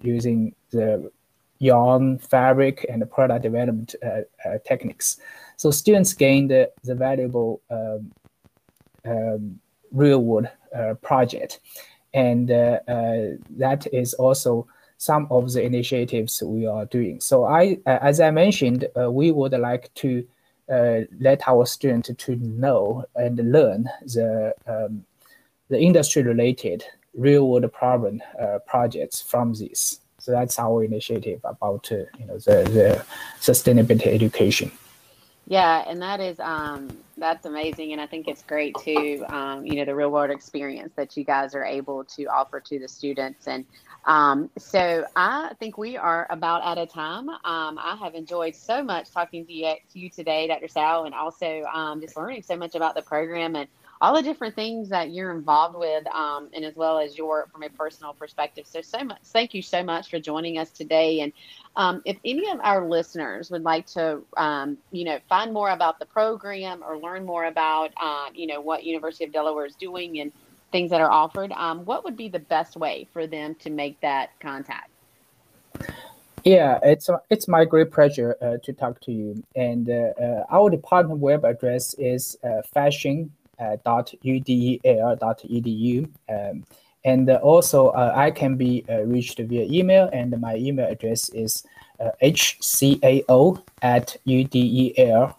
using 0.00 0.54
the 0.70 1.10
yarn, 1.58 2.18
fabric, 2.18 2.84
and 2.88 3.08
product 3.10 3.42
development 3.42 3.94
uh, 4.04 4.22
uh, 4.44 4.58
techniques. 4.66 5.18
So 5.56 5.70
students 5.70 6.12
gained 6.12 6.50
the, 6.50 6.70
the 6.82 6.94
valuable 6.94 7.62
um, 7.70 8.12
um, 9.04 9.60
real 9.92 10.22
world 10.22 10.48
uh, 10.76 10.94
project. 10.94 11.60
And 12.14 12.50
uh, 12.50 12.80
uh, 12.88 13.36
that 13.50 13.86
is 13.92 14.14
also 14.14 14.66
some 14.98 15.26
of 15.30 15.52
the 15.52 15.62
initiatives 15.62 16.42
we 16.42 16.66
are 16.66 16.84
doing. 16.86 17.20
So 17.20 17.44
I, 17.44 17.78
as 17.86 18.20
I 18.20 18.30
mentioned, 18.30 18.86
we 19.08 19.32
would 19.32 19.52
like 19.52 19.92
to 19.94 20.24
let 20.68 21.46
our 21.46 21.66
students 21.66 22.10
to 22.16 22.36
know 22.36 23.04
and 23.14 23.52
learn 23.52 23.88
the 24.04 24.54
um, 24.66 25.04
the 25.68 25.78
industry 25.78 26.22
related 26.22 26.84
real 27.14 27.48
world 27.48 27.70
problem 27.72 28.22
uh, 28.40 28.58
projects 28.66 29.20
from 29.20 29.54
this. 29.54 30.00
So 30.18 30.30
that's 30.30 30.58
our 30.58 30.84
initiative 30.84 31.40
about 31.44 31.90
uh, 31.90 32.04
you 32.18 32.26
know 32.26 32.38
the, 32.38 32.62
the 32.70 33.04
sustainability 33.40 34.06
education. 34.06 34.70
Yeah, 35.46 35.84
and 35.88 36.00
that 36.02 36.20
is 36.20 36.38
um, 36.38 36.88
that's 37.16 37.46
amazing, 37.46 37.92
and 37.92 38.00
I 38.00 38.06
think 38.06 38.28
it's 38.28 38.42
great 38.42 38.76
too. 38.78 39.24
Um, 39.28 39.66
you 39.66 39.76
know, 39.76 39.84
the 39.84 39.94
real 39.94 40.10
world 40.10 40.30
experience 40.30 40.92
that 40.96 41.16
you 41.16 41.24
guys 41.24 41.54
are 41.54 41.64
able 41.64 42.04
to 42.16 42.26
offer 42.26 42.60
to 42.60 42.78
the 42.78 42.86
students, 42.88 43.48
and 43.48 43.64
um, 44.04 44.50
so 44.56 45.04
I 45.16 45.52
think 45.58 45.78
we 45.78 45.96
are 45.96 46.28
about 46.30 46.62
out 46.62 46.78
of 46.78 46.92
time. 46.92 47.28
Um, 47.28 47.78
I 47.78 47.96
have 48.00 48.14
enjoyed 48.14 48.54
so 48.54 48.84
much 48.84 49.10
talking 49.10 49.44
to 49.46 49.52
you 49.52 49.74
to 49.92 49.98
you 49.98 50.10
today, 50.10 50.46
Dr. 50.46 50.68
Cao, 50.68 51.06
and 51.06 51.14
also 51.14 51.64
um, 51.74 52.00
just 52.00 52.16
learning 52.16 52.42
so 52.42 52.56
much 52.56 52.76
about 52.76 52.94
the 52.94 53.02
program 53.02 53.56
and 53.56 53.68
all 54.02 54.16
the 54.16 54.22
different 54.22 54.56
things 54.56 54.88
that 54.88 55.12
you're 55.12 55.30
involved 55.30 55.78
with, 55.78 56.04
um, 56.08 56.50
and 56.52 56.64
as 56.64 56.74
well 56.74 56.98
as 56.98 57.16
your 57.16 57.46
from 57.52 57.62
a 57.62 57.68
personal 57.70 58.12
perspective. 58.12 58.66
So, 58.66 58.82
so 58.82 59.04
much. 59.04 59.20
Thank 59.26 59.54
you 59.54 59.62
so 59.62 59.84
much 59.84 60.10
for 60.10 60.18
joining 60.18 60.58
us 60.58 60.70
today. 60.70 61.20
And 61.20 61.32
um, 61.76 62.02
if 62.04 62.16
any 62.24 62.50
of 62.50 62.58
our 62.64 62.88
listeners 62.88 63.48
would 63.52 63.62
like 63.62 63.86
to, 63.86 64.22
um, 64.36 64.76
you 64.90 65.04
know, 65.04 65.20
find 65.28 65.52
more 65.52 65.70
about 65.70 66.00
the 66.00 66.06
program 66.06 66.82
or 66.84 66.98
learn 66.98 67.24
more 67.24 67.44
about, 67.44 67.92
uh, 67.96 68.26
you 68.34 68.48
know, 68.48 68.60
what 68.60 68.82
University 68.82 69.24
of 69.24 69.32
Delaware 69.32 69.66
is 69.66 69.76
doing 69.76 70.18
and 70.18 70.32
things 70.72 70.90
that 70.90 71.00
are 71.00 71.10
offered, 71.10 71.52
um, 71.52 71.84
what 71.84 72.02
would 72.02 72.16
be 72.16 72.28
the 72.28 72.40
best 72.40 72.76
way 72.76 73.06
for 73.12 73.28
them 73.28 73.54
to 73.60 73.70
make 73.70 74.00
that 74.00 74.30
contact? 74.40 74.90
Yeah, 76.44 76.80
it's 76.82 77.08
it's 77.30 77.46
my 77.46 77.64
great 77.64 77.92
pleasure 77.92 78.36
uh, 78.42 78.56
to 78.64 78.72
talk 78.72 79.00
to 79.02 79.12
you. 79.12 79.44
And 79.54 79.88
uh, 79.88 80.10
uh 80.20 80.44
our 80.50 80.70
department 80.70 81.20
web 81.20 81.44
address 81.44 81.94
is 81.98 82.36
uh, 83.62 83.76
fashion 83.84 84.18
uh, 84.22 84.30
.udel.edu. 85.22 86.08
Um, 86.28 86.64
and 87.04 87.28
also, 87.30 87.88
uh, 87.88 88.12
I 88.14 88.30
can 88.30 88.56
be 88.56 88.84
uh, 88.88 89.02
reached 89.02 89.38
via 89.38 89.64
email, 89.64 90.08
and 90.12 90.40
my 90.40 90.54
email 90.56 90.88
address 90.88 91.28
is 91.30 91.64
hcao 92.22 93.62
at 93.82 94.16
udel.edu. 94.26 95.34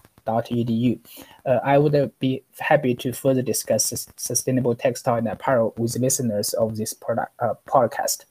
Uh, 1.45 1.59
I 1.63 1.77
would 1.77 2.11
be 2.19 2.43
happy 2.59 2.95
to 2.95 3.11
further 3.11 3.41
discuss 3.41 4.07
sustainable 4.15 4.75
textile 4.75 5.15
and 5.15 5.27
apparel 5.27 5.73
with 5.77 5.97
listeners 5.97 6.53
of 6.53 6.77
this 6.77 6.93
product, 6.93 7.33
uh, 7.39 7.55
podcast. 7.67 8.25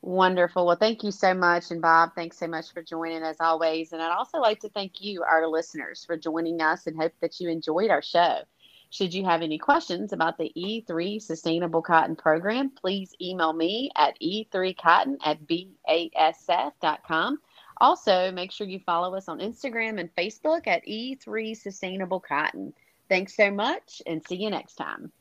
Wonderful. 0.00 0.64
Well, 0.64 0.76
thank 0.76 1.02
you 1.02 1.10
so 1.10 1.34
much. 1.34 1.70
And 1.70 1.82
Bob, 1.82 2.14
thanks 2.14 2.38
so 2.38 2.46
much 2.46 2.72
for 2.72 2.82
joining 2.82 3.22
as 3.22 3.36
always. 3.40 3.92
And 3.92 4.00
I'd 4.00 4.16
also 4.16 4.38
like 4.38 4.60
to 4.60 4.68
thank 4.68 5.00
you, 5.00 5.24
our 5.24 5.46
listeners, 5.48 6.04
for 6.04 6.16
joining 6.16 6.60
us 6.60 6.86
and 6.86 6.96
hope 6.96 7.12
that 7.20 7.40
you 7.40 7.48
enjoyed 7.48 7.90
our 7.90 8.02
show. 8.02 8.42
Should 8.90 9.12
you 9.12 9.24
have 9.24 9.42
any 9.42 9.58
questions 9.58 10.12
about 10.12 10.38
the 10.38 10.50
E3 10.56 11.20
Sustainable 11.20 11.82
Cotton 11.82 12.16
Program, 12.16 12.70
please 12.70 13.14
email 13.20 13.52
me 13.52 13.90
at 13.96 14.18
e3cotton 14.20 15.16
at 15.24 15.46
basf.com. 15.46 17.38
Also, 17.80 18.32
make 18.32 18.50
sure 18.50 18.66
you 18.66 18.80
follow 18.80 19.14
us 19.14 19.28
on 19.28 19.38
Instagram 19.38 20.00
and 20.00 20.14
Facebook 20.16 20.66
at 20.66 20.84
E3 20.86 21.56
Sustainable 21.56 22.20
Cotton. 22.20 22.72
Thanks 23.08 23.36
so 23.36 23.50
much 23.50 24.02
and 24.06 24.22
see 24.26 24.36
you 24.36 24.50
next 24.50 24.74
time. 24.76 25.12